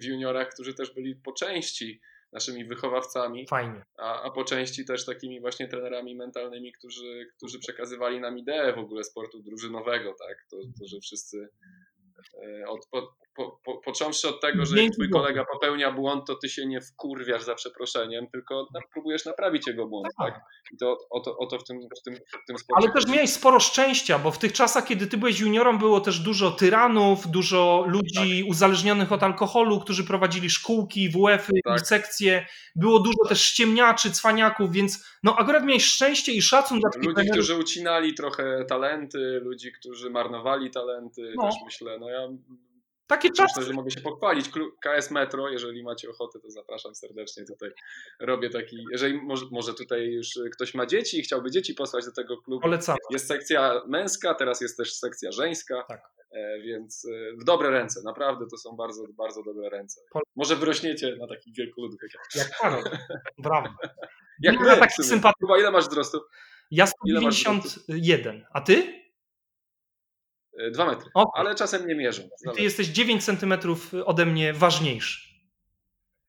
[0.00, 2.00] w, juniorach, którzy też byli po części
[2.32, 3.84] naszymi wychowawcami, Fajnie.
[3.96, 8.78] A, a po części też takimi właśnie trenerami mentalnymi, którzy, którzy przekazywali nam ideę w
[8.78, 10.46] ogóle sportu drużynowego, tak?
[10.50, 11.48] To, to że wszyscy
[12.44, 12.88] e, od,
[13.38, 16.66] po, po, po, począwszy od tego, że jak twój kolega popełnia błąd, to ty się
[16.66, 20.34] nie wkurwiasz za przeproszeniem, tylko próbujesz naprawić jego błąd, tak?
[20.34, 20.42] tak?
[20.72, 22.56] I to o, to, o to w tym, w tym, w tym.
[22.74, 26.20] Ale też miałeś sporo szczęścia, bo w tych czasach, kiedy ty byłeś juniorem, było też
[26.20, 28.50] dużo tyranów, dużo ludzi tak.
[28.50, 31.80] uzależnionych od alkoholu, którzy prowadzili szkółki, WF-y tak.
[31.80, 32.46] sekcje.
[32.76, 37.14] Było dużo też ściemniaczy, cwaniaków, więc no akurat miałeś szczęście i szacun dla tych Ludzi,
[37.14, 37.36] trenerów.
[37.36, 41.42] którzy ucinali trochę talenty, ludzi, którzy marnowali talenty, no.
[41.42, 41.98] też myślę.
[41.98, 42.28] No ja
[43.08, 43.52] takie czasy.
[43.56, 44.50] Myślę, że mogę się pochwalić.
[44.80, 47.70] KS Metro, jeżeli macie ochotę, to zapraszam serdecznie tutaj.
[48.20, 52.12] Robię taki, jeżeli może, może tutaj już ktoś ma dzieci i chciałby dzieci posłać do
[52.12, 52.62] tego klubu.
[52.62, 52.96] Polecam.
[53.10, 56.00] Jest sekcja męska, teraz jest też sekcja żeńska, tak.
[56.32, 60.00] E, więc e, w dobre ręce, naprawdę to są bardzo, bardzo dobre ręce.
[60.36, 62.20] Może wyrośniecie na takich wielkoludów jak ja.
[62.42, 62.84] Jak Karol,
[63.38, 63.68] brawo.
[64.40, 65.38] jak my, taki sympatyk.
[65.40, 66.20] Chyba ile masz wzrostu?
[66.70, 69.07] Ja 191, a ty?
[70.72, 71.40] Dwa metry, okay.
[71.40, 72.22] ale czasem nie mierzą.
[72.56, 75.28] Ty jesteś 9 centymetrów ode mnie ważniejszy.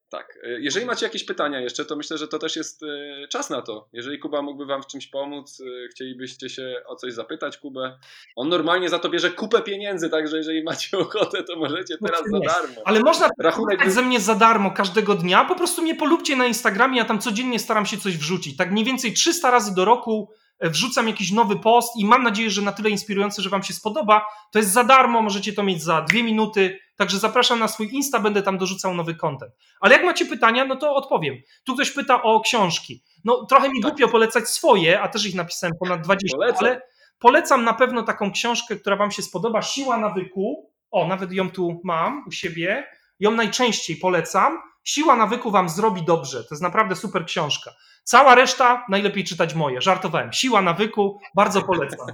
[0.10, 0.40] Tak.
[0.44, 3.62] E, jeżeli macie jakieś pytania jeszcze, to myślę, że to też jest e, czas na
[3.62, 3.90] to.
[3.94, 8.00] Jeżeli Kuba mógłby Wam w czymś pomóc, e, chcielibyście się o coś zapytać Kubę,
[8.36, 12.24] on normalnie za to bierze kupę pieniędzy, także jeżeli macie ochotę, to możecie no teraz
[12.32, 12.82] za darmo.
[12.86, 16.98] Ale można rachunek ze mnie za darmo każdego dnia, po prostu mnie polubcie na Instagramie,
[16.98, 18.58] ja tam codziennie staram się coś wrzucić.
[18.58, 20.30] Tak mniej więcej 300 razy do roku
[20.62, 24.26] wrzucam jakiś nowy post i mam nadzieję, że na tyle inspirujący, że Wam się spodoba.
[24.52, 26.80] To jest za darmo, możecie to mieć za dwie minuty.
[26.96, 29.54] Także zapraszam na swój Insta, będę tam dorzucał nowy content.
[29.82, 31.36] Ale jak macie pytania, no to odpowiem.
[31.64, 33.04] Tu ktoś pyta o książki.
[33.26, 33.92] No trochę mi tak.
[33.92, 36.66] głupio polecać swoje, a też ich napisałem ponad 20, Polecam.
[36.66, 36.82] ale
[37.20, 39.62] polecam na pewno taką książkę, która Wam się spodoba.
[39.62, 40.72] Siła nawyku.
[40.92, 42.88] O, nawet ją tu mam u siebie.
[43.20, 44.58] Ją najczęściej polecam.
[44.90, 46.44] Siła nawyku Wam zrobi dobrze.
[46.44, 47.74] To jest naprawdę super książka.
[48.04, 49.82] Cała reszta najlepiej czytać moje.
[49.82, 50.34] Żartowałem.
[50.34, 52.08] Siła nawyku, bardzo polecam.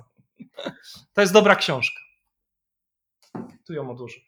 [1.14, 2.00] To jest dobra książka.
[3.68, 4.20] Tu ją odłożę.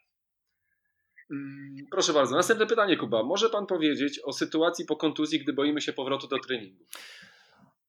[1.31, 2.35] Mm, proszę bardzo.
[2.35, 3.23] Następne pytanie, Kuba.
[3.23, 6.85] Może pan powiedzieć o sytuacji po kontuzji, gdy boimy się powrotu do treningu?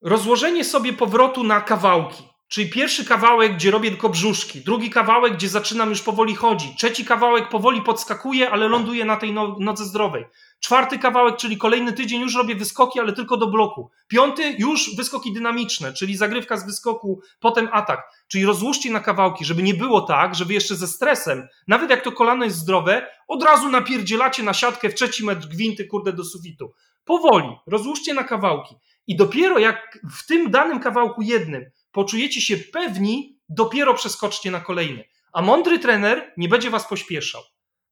[0.03, 2.25] Rozłożenie sobie powrotu na kawałki.
[2.49, 7.05] Czyli pierwszy kawałek, gdzie robię tylko brzuszki, drugi kawałek, gdzie zaczynam już powoli chodzić, trzeci
[7.05, 10.25] kawałek powoli podskakuje, ale ląduje na tej no, nodze zdrowej.
[10.61, 13.91] Czwarty kawałek, czyli kolejny tydzień, już robię wyskoki, ale tylko do bloku.
[14.09, 18.11] Piąty, już wyskoki dynamiczne, czyli zagrywka z wyskoku, potem atak.
[18.29, 22.05] Czyli rozłóżcie na kawałki, żeby nie było tak, że wy jeszcze ze stresem, nawet jak
[22.05, 26.25] to kolano jest zdrowe, od razu napierdzielacie na siatkę w trzeci metr gwinty, kurde, do
[26.25, 26.73] sufitu.
[27.05, 28.75] Powoli, rozłóżcie na kawałki.
[29.07, 35.05] I dopiero jak w tym danym kawałku jednym poczujecie się pewni, dopiero przeskoczcie na kolejny.
[35.33, 37.43] A mądry trener nie będzie was pośpieszał.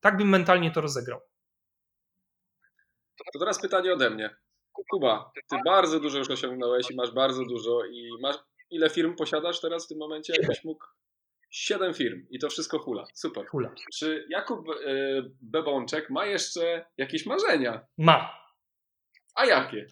[0.00, 1.20] Tak bym mentalnie to rozegrał.
[3.32, 4.36] To teraz pytanie ode mnie.
[4.90, 8.36] Kuba, ty bardzo dużo już osiągnąłeś i masz bardzo dużo i masz
[8.70, 10.32] ile firm posiadasz teraz w tym momencie?
[10.38, 10.86] Jakbyś mógł
[11.50, 13.04] Siedem firm i to wszystko hula.
[13.14, 13.46] Super.
[13.46, 13.74] Hula.
[13.94, 17.86] Czy Jakub y, Bebączek ma jeszcze jakieś marzenia?
[17.98, 18.34] Ma.
[19.34, 19.86] A jakie?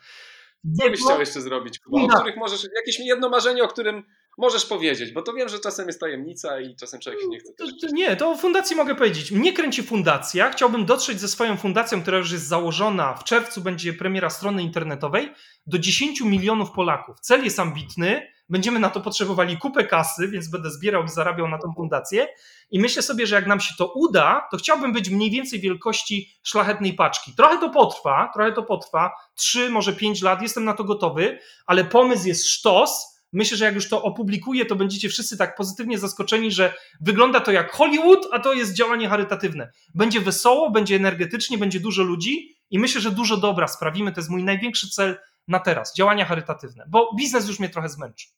[0.80, 2.02] Co byś chciał jeszcze zrobić, Kuba?
[2.02, 4.04] O których możesz, jakieś jedno marzenie, o którym
[4.38, 7.52] możesz powiedzieć, bo to wiem, że czasem jest tajemnica i czasem człowiek się nie chce.
[7.52, 9.32] To, to, nie, to o fundacji mogę powiedzieć.
[9.32, 10.50] Mnie kręci fundacja.
[10.50, 13.14] Chciałbym dotrzeć ze swoją fundacją, która już jest założona.
[13.14, 15.32] W czerwcu będzie premiera strony internetowej
[15.66, 17.20] do 10 milionów Polaków.
[17.20, 18.33] Cel jest ambitny.
[18.48, 22.28] Będziemy na to potrzebowali kupę kasy, więc będę zbierał i zarabiał na tą fundację.
[22.70, 26.30] I myślę sobie, że jak nam się to uda, to chciałbym być mniej więcej wielkości
[26.42, 27.32] szlachetnej paczki.
[27.36, 31.84] Trochę to potrwa, trochę to potrwa, 3, może 5 lat, jestem na to gotowy, ale
[31.84, 33.14] pomysł jest sztos.
[33.32, 37.52] Myślę, że jak już to opublikuję, to będziecie wszyscy tak pozytywnie zaskoczeni, że wygląda to
[37.52, 39.70] jak Hollywood, a to jest działanie charytatywne.
[39.94, 44.12] Będzie wesoło, będzie energetycznie, będzie dużo ludzi i myślę, że dużo dobra sprawimy.
[44.12, 45.18] To jest mój największy cel
[45.48, 48.28] na teraz, działania charytatywne, bo biznes już mnie trochę zmęczy.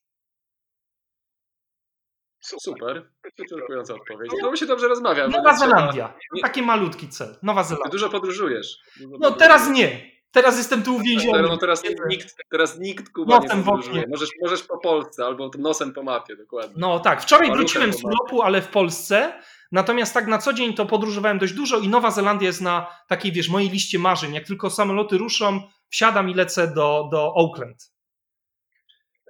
[2.41, 4.33] Super, wyczerpująca odpowiedź.
[4.43, 5.29] No mi się dobrze rozmawia.
[5.29, 6.49] Nowa Zelandia, trzeba...
[6.49, 7.37] taki malutki cel.
[7.43, 7.85] Nowa Zelandia.
[7.85, 8.79] Ty dużo podróżujesz.
[8.97, 9.39] Dużo no podróżujesz.
[9.39, 10.17] teraz nie.
[10.31, 11.43] Teraz jestem tu uwięziony.
[11.43, 14.05] No teraz nikt, teraz nikt Kuba nosem nie podróżuje.
[14.09, 16.75] Możesz, możesz po Polsce albo nosem po mapie, dokładnie.
[16.77, 19.43] No tak, wczoraj wróciłem z urlopu, ale w Polsce.
[19.73, 23.33] Natomiast tak na co dzień to podróżowałem dość dużo i Nowa Zelandia jest na takiej,
[23.33, 24.35] wiesz, mojej liście marzeń.
[24.35, 27.93] Jak tylko samoloty ruszą, wsiadam i lecę do, do Oakland.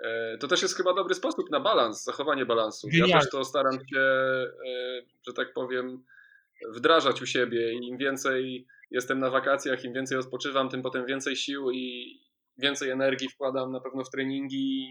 [0.04, 2.88] E, to też jest chyba dobry sposób na balans, zachowanie balansu.
[2.88, 3.12] Genialnie.
[3.14, 6.04] Ja też to staram się, e, że tak powiem,
[6.74, 11.36] wdrażać u siebie i im więcej jestem na wakacjach, im więcej odpoczywam, tym potem więcej
[11.36, 12.16] sił i,
[12.58, 14.86] więcej energii wkładam na pewno w treningi,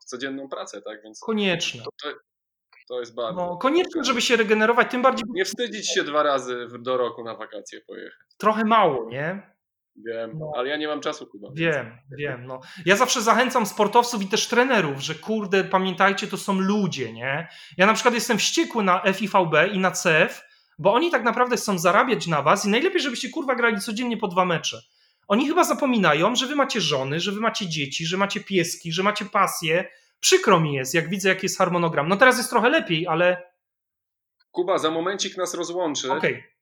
[0.00, 1.02] w codzienną pracę, tak?
[1.02, 1.82] Więc Konieczne.
[1.84, 2.18] to, to,
[2.88, 3.40] to jest bardzo.
[3.40, 7.34] No, konieczne, żeby się regenerować, tym bardziej Nie wstydzić się dwa razy do roku na
[7.34, 8.26] wakacje pojechać.
[8.38, 9.53] trochę mało, nie?
[9.96, 10.52] Wiem, No.
[10.56, 11.48] ale ja nie mam czasu, Kuba.
[11.54, 12.46] Wiem, wiem.
[12.46, 12.60] No.
[12.86, 17.48] Ja zawsze zachęcam sportowców i też trenerów, że kurde, pamiętajcie, to są ludzie, nie?
[17.76, 20.42] Ja na przykład jestem wściekły na FIVB i na CF,
[20.78, 24.28] bo oni tak naprawdę chcą zarabiać na was i najlepiej, żebyście kurwa grali codziennie po
[24.28, 24.78] dwa mecze.
[25.28, 29.02] Oni chyba zapominają, że wy macie żony, że wy macie dzieci, że macie pieski, że
[29.02, 29.84] macie pasję.
[30.20, 32.08] Przykro mi jest, jak widzę, jaki jest harmonogram.
[32.08, 33.42] No teraz jest trochę lepiej, ale
[34.50, 36.12] Kuba, za momencik nas rozłączy.
[36.12, 36.34] okej.
[36.34, 36.53] Y,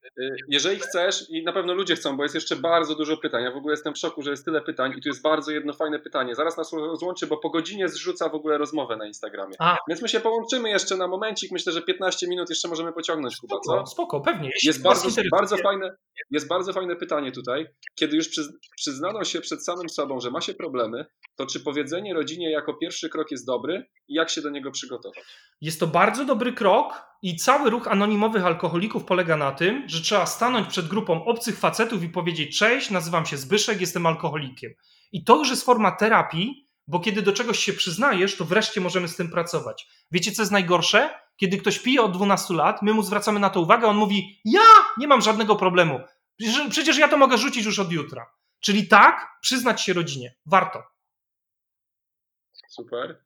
[0.48, 3.44] Jeżeli chcesz, i na pewno ludzie chcą, bo jest jeszcze bardzo dużo pytań.
[3.44, 5.72] Ja w ogóle jestem w szoku, że jest tyle pytań i tu jest bardzo jedno
[5.72, 6.34] fajne pytanie.
[6.34, 9.54] Zaraz nas rozłączy, bo po godzinie zrzuca w ogóle rozmowę na Instagramie.
[9.58, 9.76] A.
[9.88, 11.52] Więc my się połączymy jeszcze na momencik.
[11.52, 13.72] Myślę, że 15 minut jeszcze możemy pociągnąć, Kuba, co?
[13.72, 14.50] Spoko, spoko, pewnie.
[14.62, 15.96] Jest bardzo, bardzo, fajne,
[16.30, 17.66] jest bardzo fajne pytanie tutaj.
[17.94, 22.14] Kiedy już przyz, przyznano się przed samym sobą, że ma się problemy, to czy powiedzenie
[22.14, 25.18] rodzinie jako pierwszy krok jest dobry i jak się do niego przygotować?
[25.60, 30.26] Jest to bardzo dobry krok i cały ruch anonimowych alkoholików polega na tym, że trzeba
[30.26, 34.72] stanąć przed grupą obcych facetów i powiedzieć: Cześć, nazywam się Zbyszek, jestem alkoholikiem.
[35.12, 39.08] I to już jest forma terapii, bo kiedy do czegoś się przyznajesz, to wreszcie możemy
[39.08, 39.88] z tym pracować.
[40.10, 41.10] Wiecie, co jest najgorsze?
[41.36, 44.60] Kiedy ktoś pije od 12 lat, my mu zwracamy na to uwagę, on mówi: Ja
[44.98, 46.00] nie mam żadnego problemu.
[46.70, 48.26] Przecież, ja to mogę rzucić już od jutra.
[48.60, 50.34] Czyli tak, przyznać się rodzinie.
[50.46, 50.82] Warto.
[52.68, 53.22] Super.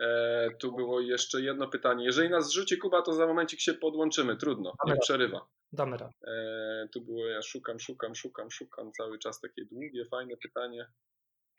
[0.00, 2.04] E, tu było jeszcze jedno pytanie.
[2.04, 4.36] Jeżeli nas zrzuci Kuba, to za momencik się podłączymy.
[4.36, 5.46] Trudno, nie przerywa.
[5.72, 6.14] Damy radę.
[6.26, 10.86] E, tu było, ja szukam, szukam, szukam, szukam cały czas takie długie, fajne pytanie.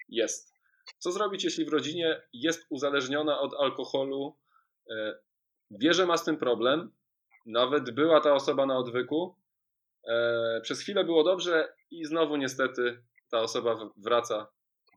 [0.10, 0.54] Jest.
[0.98, 4.38] Co zrobić, jeśli w rodzinie jest uzależniona od alkoholu?
[4.92, 5.20] E,
[5.72, 6.92] wie, że ma z tym problem.
[7.46, 9.36] Nawet była ta osoba na odwyku.
[10.08, 14.48] E, przez chwilę było dobrze i znowu niestety ta osoba wraca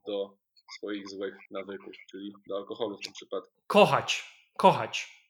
[0.05, 0.37] do
[0.77, 3.51] swoich złych nawyków, czyli do alkoholu w tym przypadku.
[3.67, 4.25] kochać,
[4.57, 5.21] kochać.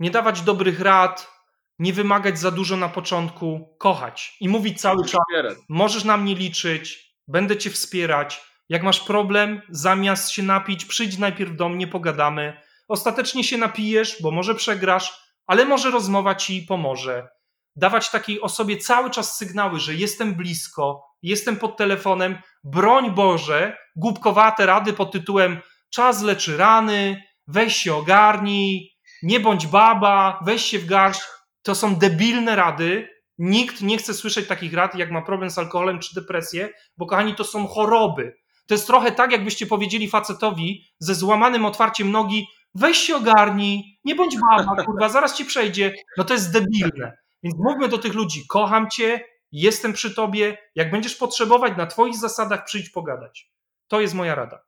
[0.00, 1.37] Nie dawać dobrych rad,
[1.78, 5.20] nie wymagać za dużo na początku, kochać i mówić cały czas:
[5.68, 8.48] możesz na mnie liczyć, będę cię wspierać.
[8.68, 12.60] Jak masz problem, zamiast się napić, przyjdź najpierw do mnie, pogadamy.
[12.88, 17.28] Ostatecznie się napijesz, bo może przegrasz, ale może rozmowa ci pomoże.
[17.76, 22.38] Dawać takiej osobie cały czas sygnały, że jestem blisko, jestem pod telefonem.
[22.64, 25.60] Broń Boże, głupkowate rady pod tytułem
[25.90, 31.20] czas leczy rany, weź się ogarnij, nie bądź baba, weź się w garść.
[31.68, 33.08] To są debilne rady.
[33.38, 37.34] Nikt nie chce słyszeć takich rad, jak ma problem z alkoholem czy depresję, bo kochani,
[37.34, 38.36] to są choroby.
[38.66, 44.14] To jest trochę tak, jakbyście powiedzieli facetowi ze złamanym otwarciem nogi, weź się ogarnij, nie
[44.14, 45.94] bądź baba, kurwa, zaraz ci przejdzie.
[46.16, 47.16] No to jest debilne.
[47.42, 49.20] Więc mówmy do tych ludzi, kocham cię,
[49.52, 53.50] jestem przy tobie, jak będziesz potrzebować na twoich zasadach, przyjdź pogadać.
[53.88, 54.60] To jest moja rada.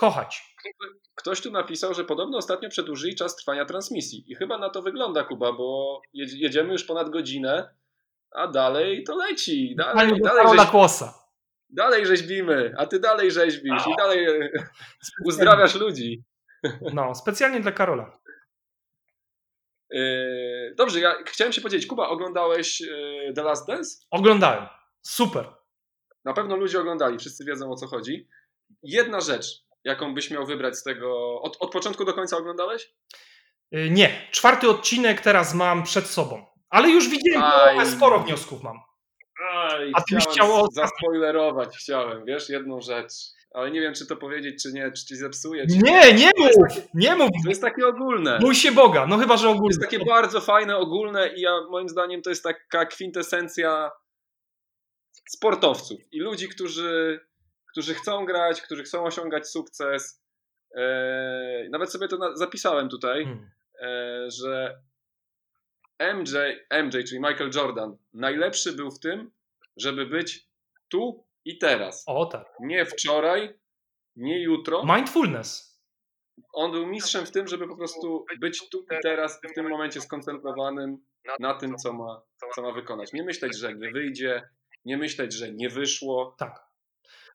[0.00, 0.54] Kochać.
[1.14, 4.24] Ktoś tu napisał, że podobno ostatnio przedłużyli czas trwania transmisji.
[4.32, 7.74] I chyba na to wygląda, Kuba, bo jedz- jedziemy już ponad godzinę,
[8.30, 9.74] a dalej to leci.
[9.76, 11.14] Dalej, Panie dalej, Karola rzeź, Kłosa.
[11.70, 14.50] dalej rzeźbimy, a ty dalej rzeźbisz i dalej e,
[15.24, 16.24] uzdrawiasz ludzi.
[16.94, 18.20] No, specjalnie dla Karola.
[19.90, 21.86] Yy, Dobrze, ja chciałem się podzielić.
[21.86, 23.90] Kuba, oglądałeś e, The Last Dance?
[24.10, 24.66] Oglądałem.
[25.02, 25.46] Super.
[26.24, 28.28] Na pewno ludzie oglądali, wszyscy wiedzą o co chodzi.
[28.82, 31.40] Jedna rzecz, jaką byś miał wybrać z tego.
[31.42, 32.92] Od, od początku do końca oglądałeś?
[33.74, 36.46] Y, Nie, czwarty odcinek teraz mam przed sobą.
[36.70, 37.86] Ale już widziałem, Aj.
[37.86, 38.76] sporo wniosków mam.
[39.52, 43.12] Aj, A ty byś chciał zaspoilerować, chciałem, wiesz, jedną rzecz.
[43.54, 45.66] Ale nie wiem, czy to powiedzieć, czy nie, czy ci zepsuje.
[45.66, 45.76] Czy...
[45.78, 46.52] Nie, nie mów,
[46.94, 47.28] nie mów.
[47.44, 48.38] To jest takie ogólne.
[48.38, 49.68] Bój się Boga, no chyba, że To ogólnie.
[49.68, 53.90] jest takie bardzo fajne, ogólne i ja, moim zdaniem to jest taka kwintesencja
[55.28, 57.20] sportowców i ludzi, którzy,
[57.70, 60.22] którzy chcą grać, którzy chcą osiągać sukces.
[60.74, 63.50] Eee, nawet sobie to zapisałem tutaj, Hmm.
[63.82, 64.80] e, że
[65.98, 66.34] MJ,
[66.70, 69.30] MJ, czyli Michael Jordan, najlepszy był w tym,
[69.76, 70.48] żeby być
[70.88, 72.04] tu i teraz.
[72.06, 72.46] O tak.
[72.60, 73.58] Nie wczoraj,
[74.16, 74.82] nie jutro.
[74.84, 75.70] Mindfulness.
[76.52, 80.00] On był mistrzem w tym, żeby po prostu być tu i teraz w tym momencie
[80.00, 81.04] skoncentrowanym
[81.40, 82.22] na tym, co ma,
[82.54, 83.12] co ma wykonać.
[83.12, 84.48] Nie myśleć, że nie wyjdzie,
[84.84, 86.34] nie myśleć, że nie wyszło.
[86.38, 86.69] Tak.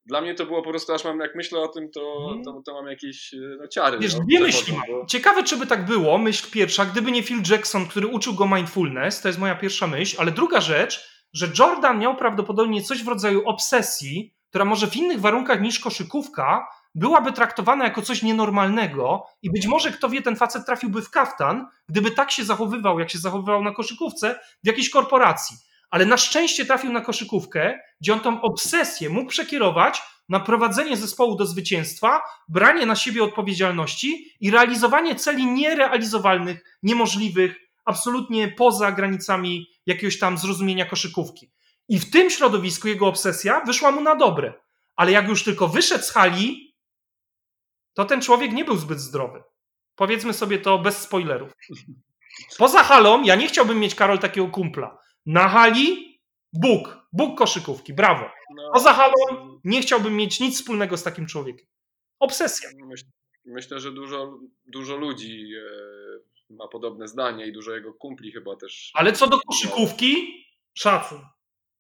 [0.06, 2.74] Dla mnie to było po prostu, aż mam, jak myślę o tym, to, to, to
[2.74, 4.00] mam jakieś e, no, ciary.
[4.00, 5.08] Wiesz, no, dwie myśli mam.
[5.08, 6.18] Ciekawe, czy by tak było.
[6.18, 10.18] Myśl pierwsza, gdyby nie Phil Jackson, który uczył go mindfulness, to jest moja pierwsza myśl,
[10.20, 15.20] ale druga rzecz, że Jordan miał prawdopodobnie coś w rodzaju obsesji, która może w innych
[15.22, 20.66] warunkach niż koszykówka byłaby traktowana jako coś nienormalnego i być może, kto wie, ten facet
[20.66, 25.58] trafiłby w kaftan, gdyby tak się zachowywał, jak się zachowywał na koszykówce w jakiejś korporacji.
[25.90, 31.36] Ale na szczęście trafił na koszykówkę, gdzie on tą obsesję mógł przekierować na prowadzenie zespołu
[31.36, 37.56] do zwycięstwa, branie na siebie odpowiedzialności i realizowanie celi nierealizowalnych, niemożliwych,
[37.86, 41.52] absolutnie poza granicami jakiegoś tam zrozumienia koszykówki.
[41.90, 44.54] I w tym środowisku jego obsesja wyszła mu na dobre.
[44.96, 46.76] Ale jak już tylko wyszedł z hali,
[47.94, 49.44] to ten człowiek nie był zbyt zdrowy.
[49.96, 51.52] Powiedzmy sobie to bez spoilerów.
[52.58, 54.98] Poza halą, ja nie chciałbym mieć, Karol, takiego kumpla.
[55.26, 56.20] Na hali,
[56.54, 58.30] Bóg, Bóg koszykówki, brawo.
[58.56, 59.14] No, Poza halą,
[59.64, 61.68] nie chciałbym mieć nic wspólnego z takim człowiekiem.
[62.20, 62.70] Obsesja.
[62.86, 63.06] myśl,
[63.46, 65.52] myślę, że dużo, dużo ludzi
[66.50, 68.92] e, ma podobne zdanie i dużo jego kumpli chyba też.
[68.94, 71.22] Ale co do koszykówki, szacun.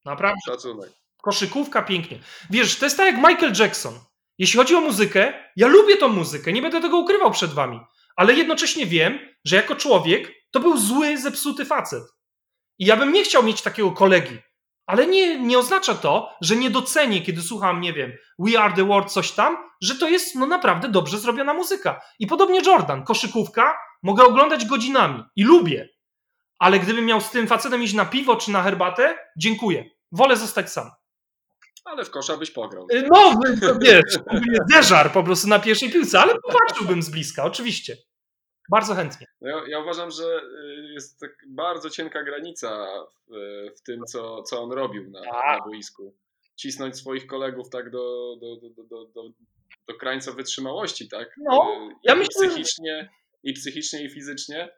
[0.05, 0.39] Naprawdę.
[0.45, 0.91] Szacunek.
[1.21, 2.19] Koszykówka pięknie.
[2.49, 3.93] Wiesz, to jest tak jak Michael Jackson.
[4.37, 7.79] Jeśli chodzi o muzykę, ja lubię tą muzykę, nie będę tego ukrywał przed wami,
[8.15, 12.03] ale jednocześnie wiem, że jako człowiek to był zły, zepsuty facet.
[12.80, 14.38] I ja bym nie chciał mieć takiego kolegi.
[14.86, 18.86] Ale nie, nie oznacza to, że nie docenię, kiedy słucham, nie wiem, We Are the
[18.86, 22.01] World, coś tam, że to jest no naprawdę dobrze zrobiona muzyka.
[22.19, 25.89] I podobnie Jordan, koszykówka, mogę oglądać godzinami i lubię.
[26.59, 29.89] Ale gdybym miał z tym facetem iść na piwo czy na herbatę, dziękuję.
[30.11, 30.91] Wolę zostać sam.
[31.86, 32.88] Ale w kosza byś pograł.
[33.11, 34.19] No, to wiesz,
[34.73, 37.97] zeżar po prostu na pierwszej piłce, ale popatrzyłbym z bliska, oczywiście.
[38.70, 39.28] Bardzo chętnie.
[39.41, 42.88] No Ja, ja uważam, że y, jest tak bardzo cienka granica
[43.28, 43.36] w,
[43.78, 46.16] w tym, co, co on robił na, na boisku.
[46.55, 49.30] Cisnąć swoich kolegów tak do, do, do, do, do,
[49.88, 51.36] do, krańca wytrzymałości, tak?
[51.38, 53.09] No, Y, ja i myślę, że- psychicznie,
[53.43, 54.70] i psychicznie, i fizycznie.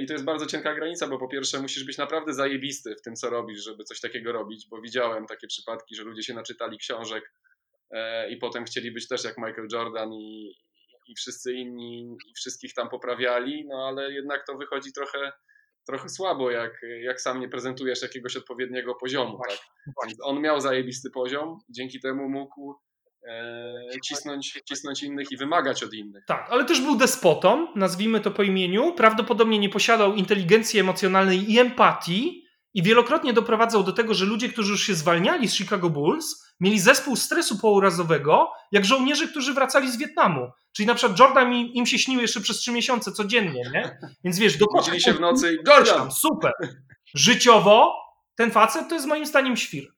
[0.00, 3.16] I to jest bardzo cienka granica, bo po pierwsze musisz być naprawdę zajebisty w tym,
[3.16, 7.32] co robisz, żeby coś takiego robić, bo widziałem takie przypadki, że ludzie się naczytali książek
[7.90, 10.56] e, i potem chcieli być też jak Michael Jordan i,
[11.06, 15.32] i wszyscy inni i wszystkich tam poprawiali, no ale jednak to wychodzi trochę,
[15.86, 19.38] trochę słabo, jak, jak sam nie prezentujesz jakiegoś odpowiedniego poziomu.
[19.48, 19.58] Tak?
[20.06, 22.74] Więc on miał zajebisty poziom, dzięki temu mógł
[23.28, 26.24] e, cisnąć, cisnąć innych i wymagać od innych.
[26.26, 28.94] Tak, ale też był despotą, nazwijmy to po imieniu.
[28.94, 32.43] Prawdopodobnie nie posiadał inteligencji emocjonalnej i empatii
[32.74, 36.80] i wielokrotnie doprowadzał do tego, że ludzie, którzy już się zwalniali z Chicago Bulls, mieli
[36.80, 40.50] zespół stresu pourazowego, jak żołnierze, którzy wracali z Wietnamu.
[40.72, 43.98] Czyli na przykład Jordan im, im się śnił jeszcze przez trzy miesiące codziennie, nie?
[44.24, 46.12] Więc wiesz, do Budzili się w nocy i Jordan!
[46.12, 46.52] super.
[47.14, 47.94] Życiowo
[48.36, 49.94] ten facet to jest moim zdaniem świr.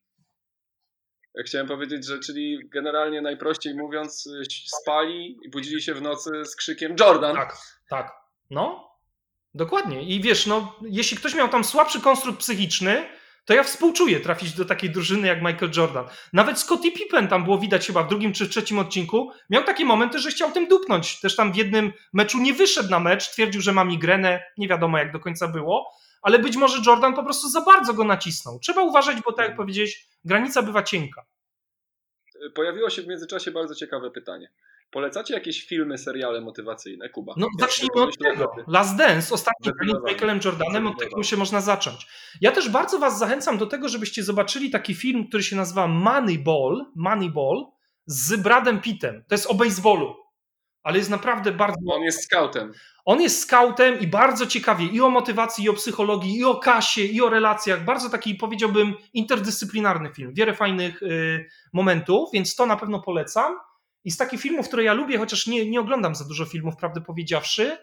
[1.45, 4.29] Chciałem powiedzieć, że czyli generalnie najprościej mówiąc
[4.66, 7.37] spali i budzili się w nocy z krzykiem Jordan.
[7.37, 7.57] Tak,
[7.89, 8.12] tak.
[8.51, 8.86] No,
[9.57, 10.03] dokładnie.
[10.03, 13.09] I wiesz, no, jeśli ktoś miał tam słabszy konstrukt psychiczny,
[13.45, 16.05] to ja współczuję trafić do takiej drużyny jak Michael Jordan.
[16.33, 20.19] Nawet Scottie Pippen tam było widać chyba w drugim czy trzecim odcinku, miał takie momenty,
[20.19, 21.21] że chciał tym dupnąć.
[21.21, 24.99] Też tam w jednym meczu nie wyszedł na mecz, twierdził, że ma migrenę, nie wiadomo
[24.99, 25.91] jak do końca było,
[26.23, 28.59] ale być może Jordan po prostu za bardzo go nacisnął.
[28.59, 31.25] Trzeba uważać, bo tak jak powiedziałeś, granica bywa cienka.
[32.55, 34.51] Pojawiło się w międzyczasie bardzo ciekawe pytanie.
[34.91, 37.09] Polecacie jakieś filmy, seriale motywacyjne?
[37.09, 37.34] Kuba.
[37.37, 38.55] No Ja zacznijmy od tego.
[38.68, 40.12] Last Dance, ostatni film z.
[40.12, 42.07] Michaelem Jordanem, od tego się można zacząć.
[42.41, 46.84] Ja też bardzo was zachęcam do tego, żebyście zobaczyli taki film, który się nazywa Moneyball,
[46.97, 47.66] Moneyball
[48.07, 49.24] z Bradem Pittem.
[49.28, 50.14] To jest o baseballu,
[50.82, 51.80] ale jest naprawdę bardzo...
[51.93, 52.72] On jest scoutem.
[53.05, 57.03] On jest scoutem i bardzo ciekawie i o motywacji, i o psychologii, i o kasie,
[57.03, 57.84] i o relacjach.
[57.84, 60.32] Bardzo taki, powiedziałbym, interdyscyplinarny film.
[60.34, 63.55] Wiele fajnych y, momentów, więc to na pewno polecam.
[64.07, 67.01] I z takich filmów, które ja lubię, chociaż nie, nie oglądam za dużo filmów, prawdę
[67.01, 67.77] powiedziawszy,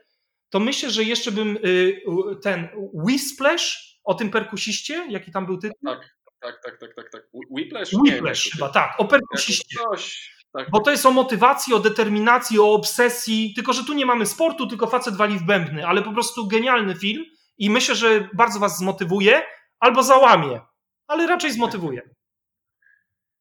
[0.50, 2.02] to myślę, że jeszcze bym y,
[2.42, 5.78] ten Whisplash o tym perkusiście, jaki tam był tytuł?
[5.86, 6.00] Tak,
[6.40, 7.12] tak, tak, tak, tak.
[7.12, 7.24] tak.
[7.52, 7.94] Whiplash?
[7.94, 9.80] Whiplash chyba, tak, o perkusiście.
[9.90, 10.34] coś.
[10.54, 13.54] Tak, Bo to jest o motywacji, o determinacji, o obsesji.
[13.56, 16.96] Tylko, że tu nie mamy sportu, tylko facet wali w bębny, ale po prostu genialny
[16.96, 17.26] film
[17.58, 19.42] i myślę, że bardzo was zmotywuje
[19.80, 20.62] albo załamie,
[21.08, 22.02] ale raczej zmotywuje.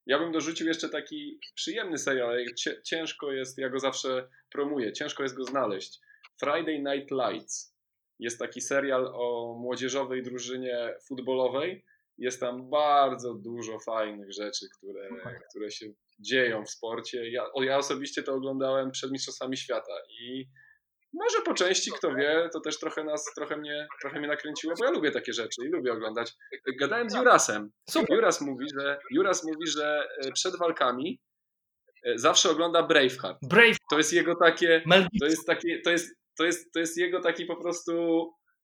[0.06, 2.44] Ja bym dorzucił jeszcze taki przyjemny serial, ale
[2.84, 6.00] ciężko jest, ja go zawsze promuję, ciężko jest go znaleźć.
[6.40, 7.72] Friday Night Lights.
[8.18, 11.84] Jest taki serial o młodzieżowej drużynie futbolowej.
[12.18, 15.08] Jest tam bardzo dużo fajnych rzeczy, które,
[15.50, 15.86] które się
[16.18, 17.30] dzieją w sporcie.
[17.30, 20.48] Ja, ja osobiście to oglądałem przed Mistrzostwami Świata i
[21.12, 24.84] może po części, kto wie, to też trochę nas, trochę mnie, trochę mnie nakręciło, bo
[24.84, 26.32] ja lubię takie rzeczy i lubię oglądać.
[26.80, 27.70] Gadałem z Jurasem.
[27.90, 28.16] Super.
[28.16, 31.20] Juras mówi, że, Juras mówi, że e, przed walkami
[32.06, 33.38] e, zawsze ogląda Braveheart.
[33.42, 34.82] Brave, To jest jego takie,
[35.20, 37.92] to jest takie, to jest, to jest, to jest jego taki po prostu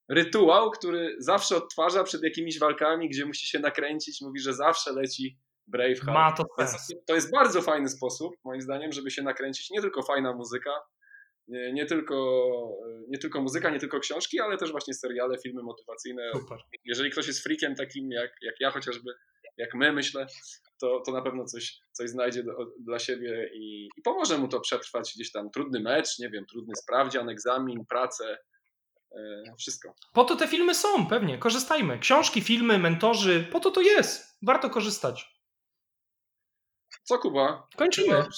[0.09, 5.37] rytuał, który zawsze odtwarza przed jakimiś walkami, gdzie musi się nakręcić, mówi, że zawsze leci
[5.67, 6.05] Braveheart.
[6.13, 6.87] ma to sens.
[7.07, 9.69] To jest bardzo fajny sposób, moim zdaniem, żeby się nakręcić.
[9.69, 10.71] Nie tylko fajna muzyka,
[11.49, 12.15] nie, nie, tylko,
[13.07, 16.31] nie tylko muzyka, nie tylko książki, ale też właśnie seriale, filmy motywacyjne.
[16.33, 16.57] Super.
[16.85, 19.11] Jeżeli ktoś jest freakiem takim jak, jak ja chociażby,
[19.57, 20.27] jak my myślę,
[20.81, 24.59] to, to na pewno coś, coś znajdzie do, dla siebie i, i pomoże mu to
[24.59, 28.37] przetrwać gdzieś tam trudny mecz, nie wiem, trudny sprawdzian, egzamin, pracę,
[29.11, 29.95] e, wszystko.
[30.13, 31.37] Po to te filmy są, pewnie.
[31.37, 31.99] Korzystajmy.
[31.99, 34.37] Książki, filmy, mentorzy, po to to jest.
[34.41, 35.39] Warto korzystać.
[37.03, 37.67] Co Kuba?
[37.77, 38.07] Kończymy.
[38.07, 38.29] Chyba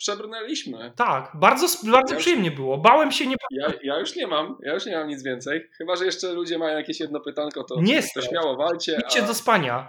[0.00, 0.92] przebrnęliśmy.
[0.96, 2.78] Tak, bardzo, bardzo Ja przyjemnie było.
[2.78, 3.36] Bałem się nie.
[3.50, 5.70] Ja, ja już nie mam, ja już nie mam nic więcej.
[5.78, 8.98] Chyba, że jeszcze ludzie mają jakieś jedno pytanko, to, Nie to śmiało walcie.
[9.06, 9.88] Idźcie a- do spania.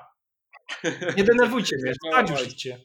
[1.17, 1.93] Nie denerwujcie mnie.
[2.07, 2.77] Spać już idźcie.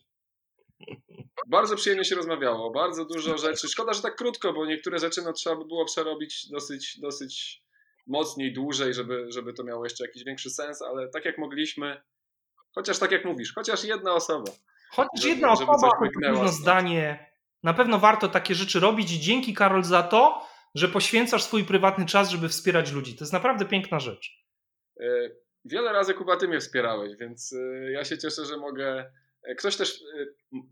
[1.48, 3.68] Bardzo przyjemnie się rozmawiało, bardzo dużo rzeczy.
[3.68, 7.62] Szkoda, że tak krótko, bo niektóre rzeczy no, trzeba by było przerobić dosyć, dosyć
[8.06, 12.02] mocniej, dłużej, żeby, żeby to miało jeszcze jakiś większy sens, ale tak jak mogliśmy,
[12.74, 14.52] chociaż tak jak mówisz, chociaż jedna osoba.
[14.90, 15.92] Chociaż Żeby- jedna żeby osoba,
[16.22, 17.30] jedno zdanie.
[17.62, 22.06] Na pewno warto takie rzeczy robić i dzięki Karol za to, że poświęcasz swój prywatny
[22.06, 23.16] czas, żeby wspierać ludzi.
[23.16, 24.30] To jest naprawdę piękna rzecz.
[25.00, 25.04] E,
[25.64, 29.12] Wiele razy Kuba ty mnie wspierałeś, więc e, ja się cieszę, że mogę.
[29.42, 30.00] e, Ktoś też,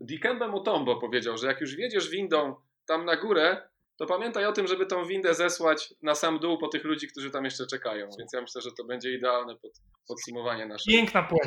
[0.01, 2.55] Dikembe Mutombo powiedział, że jak już wjedziesz windą
[2.87, 6.67] tam na górę, to pamiętaj o tym, żeby tą windę zesłać na sam dół po
[6.67, 8.09] tych ludzi, którzy tam jeszcze czekają.
[8.19, 9.71] Więc ja myślę, że to będzie idealne pod,
[10.07, 10.93] podsumowanie naszej,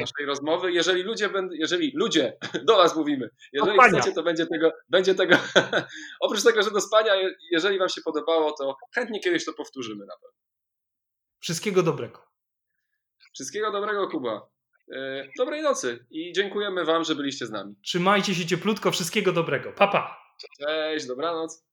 [0.00, 0.72] naszej rozmowy.
[0.72, 2.36] Jeżeli ludzie będą, jeżeli ludzie,
[2.68, 5.36] do was mówimy, jeżeli Do chcecie, to będzie tego, będzie tego,
[6.20, 10.06] oprócz tego, że do spania, je- jeżeli wam się podobało, to chętnie kiedyś to powtórzymy
[10.06, 10.38] na pewno.
[11.40, 12.22] Wszystkiego dobrego.
[13.34, 14.48] Wszystkiego dobrego, Kuba.
[14.96, 17.74] E, Dobrej nocy i dziękujemy Wam, że byliście z nami.
[17.84, 18.90] Trzymajcie się cieplutko.
[18.90, 19.72] Wszystkiego dobrego.
[19.72, 20.18] Pa, pa.
[20.60, 21.67] Cześć, dobranoc.